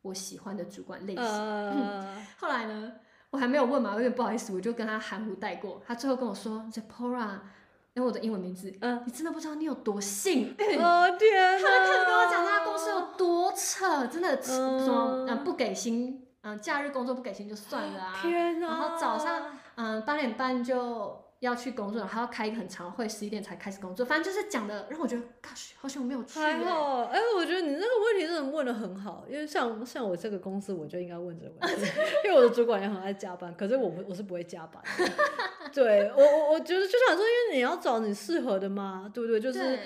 [0.01, 1.23] 我喜欢的主管类型。
[1.23, 1.71] Uh...
[1.75, 2.95] 嗯、 后来呢，
[3.35, 5.83] 我还没有问嘛，有点不好意思，我就跟他含糊带过。
[5.85, 7.41] 他最后跟我说：“Zipporah，
[7.95, 10.81] 因为我的英文名字，嗯、uh...，你真的不知道你有多幸运。
[10.81, 11.19] 哦、uh...
[11.19, 11.69] 天哪！
[11.69, 15.35] 他就开始跟我讲他公司有多扯，真的什么、uh...
[15.35, 21.24] 嗯、不给薪。”嗯，假日工作不给薪就算了啊，天啊，然后早上嗯八点半就。
[21.45, 24.05] 要去工作，然后要开一个很长的会，十一点才开始工作。
[24.05, 26.39] 反正就是讲的，让我觉得，gosh，好像我没有去。
[26.39, 31.87] 还好，哎、欸，我觉得你这个问题真的问的很好，因为像像我这个公司，我就应该问这个问题，
[32.25, 34.83] 因为我的主管也很爱加班，可是我我是不会加班。
[35.73, 39.41] 对我我我觉得就想说，因为你要找你适合的嘛，对不对？
[39.41, 39.79] 就是。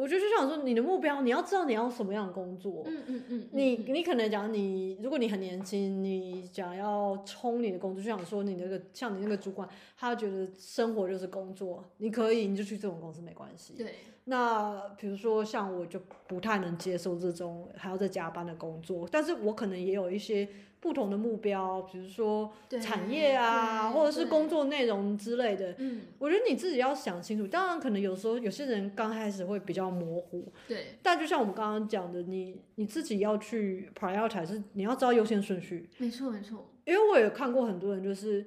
[0.00, 2.82] 我就就想说，你的目标，你要知道你要什么样的工作。
[2.86, 3.48] 嗯嗯嗯。
[3.52, 9.68] 你你可能讲你，如果你很年轻，你想要冲你的工作，就想说你那个像你那个主管，
[9.98, 13.74] 他觉得生活就是工作，你可以你就去这种公司没关系。
[13.74, 13.94] 对。
[14.30, 20.48] 那比如说像我就不太能接受这种还要再加班的工作，但是我可能也有一些。
[20.82, 22.50] 不同的目标，比如说
[22.80, 25.74] 产业啊，或者是工作内容之类的。
[25.76, 27.46] 嗯，我觉得你自己要想清楚。
[27.46, 30.50] 当然，可能有时候有些人刚开始会比较模糊。
[30.66, 30.96] 对。
[31.02, 35.86] 但就像我们刚刚讲的，你你自己要去 prioritize，是你要知道优先顺序。
[35.98, 36.70] 没错，没错。
[36.86, 38.46] 因为我也看过很多人，就是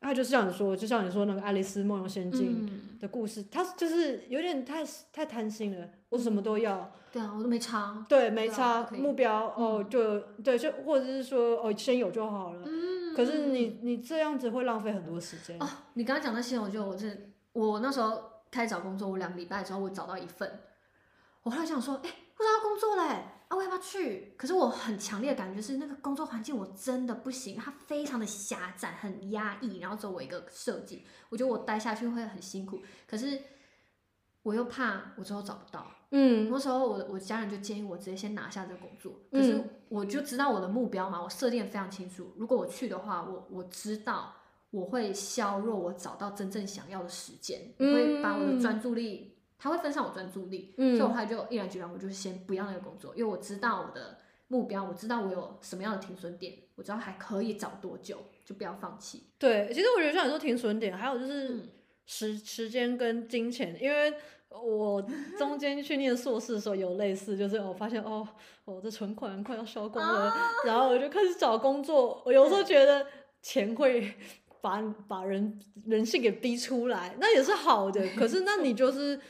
[0.00, 2.68] 他就是像你说，就像你说那个《爱丽丝梦游仙境》
[3.00, 6.90] 的故事，他、嗯、就是有点太太贪心了，我什么都要。
[7.12, 8.04] 对啊，我都没差。
[8.08, 8.88] 对，没差。
[8.92, 12.62] 目标哦，就对，就或者是说哦，先有就好了。
[12.64, 13.14] 嗯。
[13.14, 15.60] 可是你你这样子会浪费很多时间。
[15.60, 20.60] 哦，你刚刚讲那些，我觉得我是我那时候开始找工作，我两个礼拜之后我找到一份，
[21.42, 24.32] 我后来想说，哎，我找到工作嘞，啊，我要不要去？
[24.36, 32.80] 可是我很强烈的感觉是，那个工作环境我真的不行，它非常的狭窄，很压抑，然后只有我一个设计，我觉得我待下去会很辛苦。
[33.08, 33.40] 可是
[34.44, 35.84] 我又怕我之后找不到。
[36.12, 42.32] 嗯，那时候我我家人就建议我直接先拿下这个工作，可是我就知道我的目标嘛，我设定的非常清楚。
[42.36, 44.32] 如果我去的话，我我知道
[44.70, 49.29] 我会削弱我找到真正想要的时间，我会把我的专注力，
[49.60, 54.18] 他会分散我专注力，所以我后来就毅然决然，我就先不要那个工作，因为我知道我的
[54.48, 59.24] 目标，我知道我有什么样的停损点，我知道还可以找多久，就不要放弃。
[59.38, 61.60] 对，其实我觉得像你说停损点，还有就是
[62.06, 64.12] 时时间跟金钱，因为。
[64.52, 65.00] 我
[65.38, 68.26] 中间去念硕士的时候有类似，就是我发现哦，
[68.64, 72.20] 我的存款快要烧光了，啊，然后我就开始找工作。
[72.26, 73.06] 我有时候觉得
[73.40, 74.12] 钱会
[74.60, 78.04] 把把人人性给逼出来，那也是好的。
[78.16, 79.20] 可是那你就是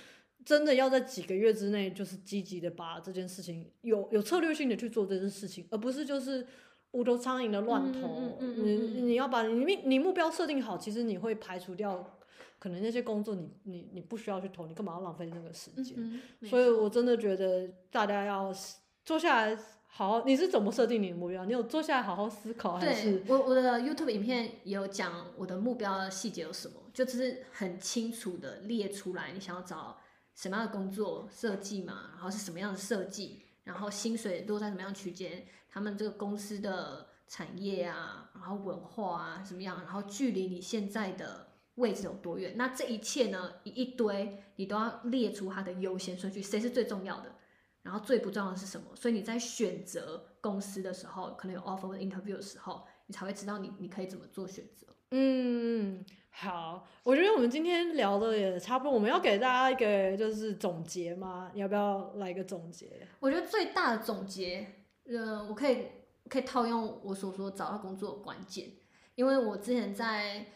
[0.45, 6.47] 真的要在几个月之内，就是积极的把这件事情有有策略性的去做这件事情，而不是就是
[6.93, 8.39] 无头苍蝇的乱投。
[8.41, 12.17] 你你要把你你目标设定好，其实你会排除掉。
[12.59, 16.21] 可能那些工作你你你不需要去投，你干嘛要浪费那个时间？
[16.43, 18.55] 所以我真的觉得大家要
[19.03, 19.57] 坐下来
[19.87, 20.27] 好好。
[20.27, 21.47] 你是怎么设定你的目标？
[21.47, 23.21] 你有坐下来好好思考还是？
[23.21, 29.97] 对，我我的 YouTube 影片也有讲我的目标的细节有什么，就只是很清楚的列出来，你想要找
[30.41, 41.49] 什么样的工作设计嘛，然后是什么样的设计，然后薪水落在什么样区间，他们这个公司的产业啊，然后文化啊什么样，然后距离你现在的。
[41.77, 42.55] 位置有多远？
[42.59, 43.55] 那这一切呢？
[43.65, 47.35] 一一堆，你都要列出它的优先顺序，谁是最重要的，
[47.81, 48.95] 然后最不重要的是什么？
[48.95, 54.87] 所以你在选择公司的时候，可能有 offer 或 interview 的时候，你才会知道你你可以怎么做选择。
[55.12, 56.05] 嗯，
[56.41, 61.51] 好，我觉得我们今天聊的也差不多，我们要给大家一个就是总结吗？
[61.53, 63.07] 你要不要来一个总结？
[63.19, 64.67] 我觉得最大的总结，
[65.05, 65.89] 呃，我可以
[66.29, 68.71] 可以套用我所说找到工作的关键，
[69.15, 70.47] 因为我之前在。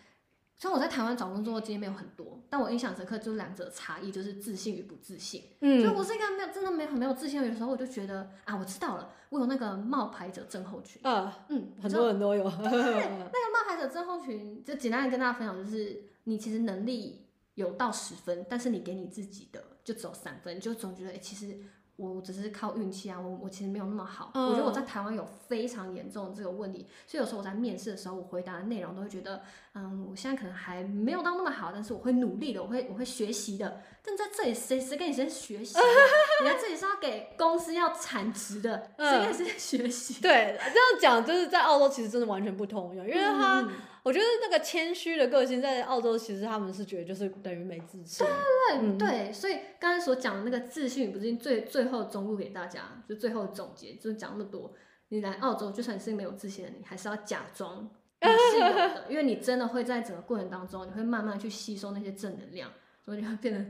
[0.57, 5.43] 虽然我在台湾找工作经验没有很多，但我印象深刻就是两者差异，就是自信与不自信。
[5.61, 11.03] 嗯，所以我是一个没有真的没有很没有自信的，有时候我就觉得啊，我知道了，我有那个冒牌者症候群。
[11.05, 12.45] 啊，嗯，很多人都有。
[12.45, 21.59] 对， 那个冒牌者症候群，就简单的跟大家分享，就是你其实能力有到十分，但是你给你自己的就只有三分，就总觉得哎、欸，其实。
[21.97, 24.33] 我只是靠运气啊，我我其实没有那么好。
[24.35, 29.43] 嗯、我觉得我在台湾有非常严重的这个问题，所以有时候我在面试的时候，我回答的内容都会觉得，
[29.75, 33.81] 嗯，我现在可能还没有到那么好，但是我会努力的，我会我会学习的。
[34.05, 35.79] 但在这里谁谁跟你谁学习？
[36.43, 40.21] 你在这里是要给公司要产值的，谁跟谁学习？
[40.21, 43.61] 对，这样讲就是在澳洲其实真的完全不通用，因为他。
[43.61, 43.69] 嗯
[44.05, 48.27] 我觉得那个谦虚的个性在澳洲，其实他们是觉得就是等于没自信。
[48.27, 54.75] 对对对、嗯、对，所以刚才所讲的那个自信，不是最最后忠告给大家，就最后总结，就是讲那么多。
[55.09, 57.89] 你来澳洲，就算你是没有自信的，你还是要假装
[58.21, 62.71] 你是有的， 因为你真的会在整个过程当中，你会慢慢去吸收那些正能量，
[63.03, 63.65] 所以你会变得。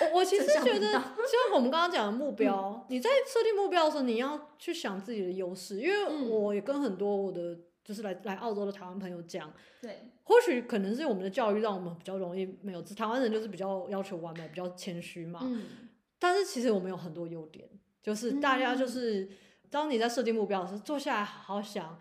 [0.00, 7.56] 我我其实 觉得，就像我们刚刚讲的目标，嗯、你在设定目标的时候，你要去想自己的优势，因为我也跟很多我的。
[7.84, 9.52] 就是来来澳洲的台湾朋友讲，
[9.82, 15.40] 对，或许可能是我们的教育让我们比较容易没有，台湾人就是比较要求完美，比较谦虚嘛。
[15.42, 15.66] 嗯。
[16.18, 17.68] 但是其实我们有很多优点，
[18.02, 19.28] 就是大家就是
[19.68, 21.98] 当你在设定目标的时候，坐下来好好想，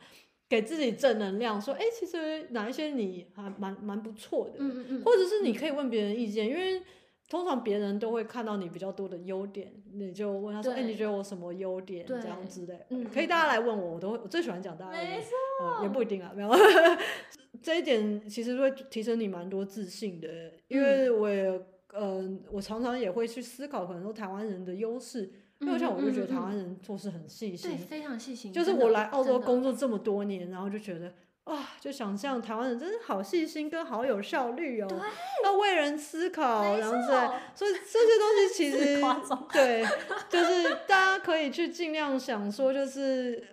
[0.48, 6.82] 给自己正能量，说，哎、欸，其实哪一些你还蛮蛮不错的，嗯嗯嗯，或者是你可以问别人意见，因为
[7.34, 12.06] 通常别人都会看到你比较多的优点，你就问他说，哎、欸，你觉得我什么优点？
[12.06, 15.30] 这样之类，嗯，可以大家来问我，我都会，我最喜欢讲大家，没错、
[15.66, 16.52] 呃，也不一定啊，没有，
[17.60, 20.28] 这一点其实会提升你蛮多自信的，
[20.68, 21.48] 因为我也，
[21.94, 25.32] 嗯、呃，我常常也会去思考，可能说台湾人的优势。
[25.60, 28.52] 因为像我就觉得台湾人做事很细心，对，非常细心。
[28.52, 31.14] 就是我来澳洲工作这么多年，然后就觉得
[31.46, 34.88] 啊，就想象台湾人真的好细心跟好有效率哦，
[35.44, 39.02] 要为人思考，然后在，所以这些东西其 实
[39.52, 39.86] 对，
[40.30, 43.48] 就是大家可以去尽量想说，就是。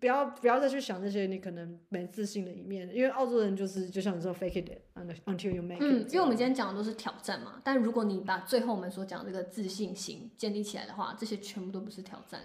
[0.00, 4.80] 不要不要再去想那些你可能没自信的一面，因为澳洲人就是就像你说 fake it
[5.26, 5.84] until you make it。
[5.84, 12.40] 嗯，因为我们今天讲的都是挑战嘛，但如果你把最后我们所讲这个自信心建立起来的话，这些全部都不是挑战，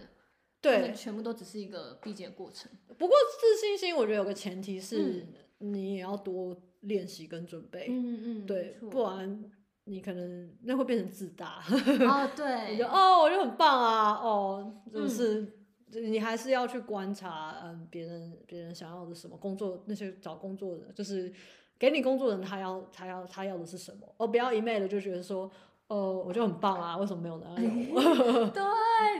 [0.62, 2.72] 对，全部都只是一个必经的过程。
[2.98, 5.26] 不过自信心，我觉得有个前提是
[5.60, 7.88] 你也要多练习跟准备。
[7.90, 9.44] 嗯嗯，对，不然
[9.86, 11.64] 你可能那会变成自大。
[11.68, 15.42] 哦， 对，你就哦，我就很棒啊，哦，就是。
[15.42, 15.54] 嗯
[15.90, 21.32] 你还是要去观察，嗯，别人别人想要的什么工作，那些找工作的，就是
[21.80, 24.06] 给你工作的人，他要他要他要的是什么？
[24.18, 25.50] 哦，不要一昧的就觉得说，
[25.88, 28.50] 哦，我就很棒啊，为什么没有人要我？
[28.52, 28.62] 对，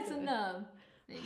[0.06, 0.62] 真的。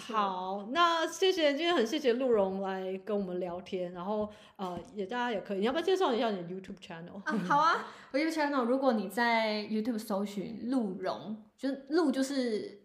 [0.00, 7.22] 好，那谢谢今天很谢谢鹿茸来跟我们聊天，然后呃，也大家也可以，你要不要介绍一下你的 YouTube channel？
[7.24, 12.80] 啊，好啊，我 YouTube channel，如果你在 YouTube 搜寻鹿茸，就是鹿就是。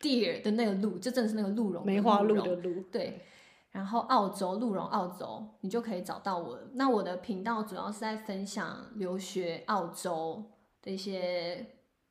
[0.00, 2.82] Deer 的那个鹿，就真的是那个鹿茸，梅花鹿的鹿。
[2.92, 3.22] 对，
[3.70, 6.58] 然后澳洲鹿茸，澳洲，你就可以找到我。
[6.74, 10.44] 那我的频道主要是在分享留学澳洲
[10.82, 11.64] 的一些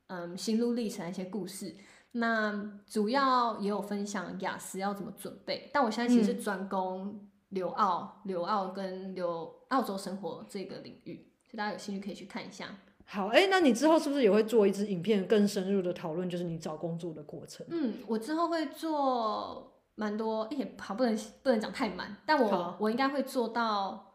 [0.07, 1.75] 嗯心路历程的一些故事。
[2.13, 12.67] 那主要也有分享雅思要怎么准备，但我现在其实是专攻留澳、留澳跟留澳洲生活这个领域，所以大家有兴趣可以去看一下。
[13.05, 17.65] 好，哎、欸，那你之后是不是也会做一支影片，更深入的讨论，就是你找工作的过程？
[17.69, 24.12] 嗯，我之后会做蛮多，也、欸、好不能不能讲太满，但我我应该会做到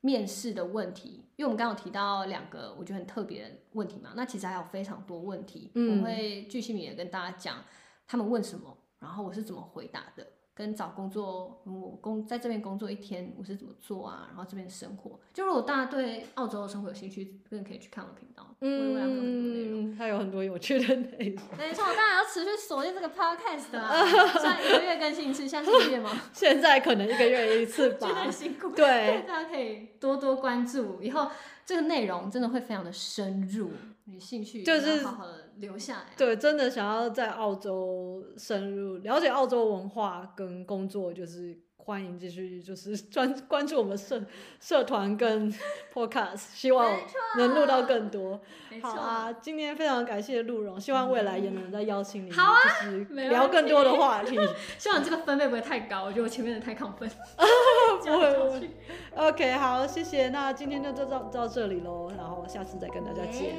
[0.00, 7.64] 面试的问题，因为我们刚刚有提到两个我觉得很特别的问题嘛，那其实还有非常多问题，嗯、我会具体也跟大家讲
[8.06, 10.26] 他们问什么，然后我是怎么回答的。
[10.60, 14.26] 跟找工作，我工在这边工作一天，我是怎么做啊？
[14.28, 21.42] 然后这边生活，就如果大家对澳洲的生活有兴趣，更可以去看我的频道，嗯，会有很多内容，它有很多有趣的内容。
[21.56, 24.04] 没错，我当然要持续锁定这个 podcast 啊，
[24.38, 26.10] 算一个月更新一次，像是一个月吗？
[26.34, 28.68] 现在可能一个月一次吧，觉得很辛苦。
[28.72, 31.30] 对，大家可以多多关注，以后
[31.64, 33.70] 这个内容真的会非常的深入。
[34.12, 41.58] 有兴趣就是好好的留下来，对，真的想要在澳洲深入了解澳洲文化跟工作，就是
[41.90, 44.22] 欢迎继续就是 专关注我们社
[44.60, 45.52] 社团跟
[45.92, 46.96] podcast，希望
[47.36, 48.40] 能录到更多。
[48.80, 54.38] 好啊，今天非常感谢鹿茸，希望未来也能再邀请你，好啊，就是聊更多的话题。
[54.78, 57.10] 希望这个分贝不会太高，我觉得我前面的太亢奋。
[57.36, 58.70] 不会不会
[59.16, 63.56] ，OK，好，谢谢，那今天就到到到这里喽，然后下次再跟大家见。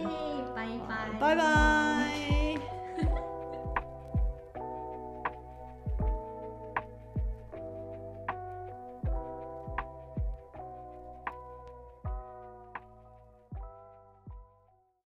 [0.56, 2.41] 拜拜，拜拜。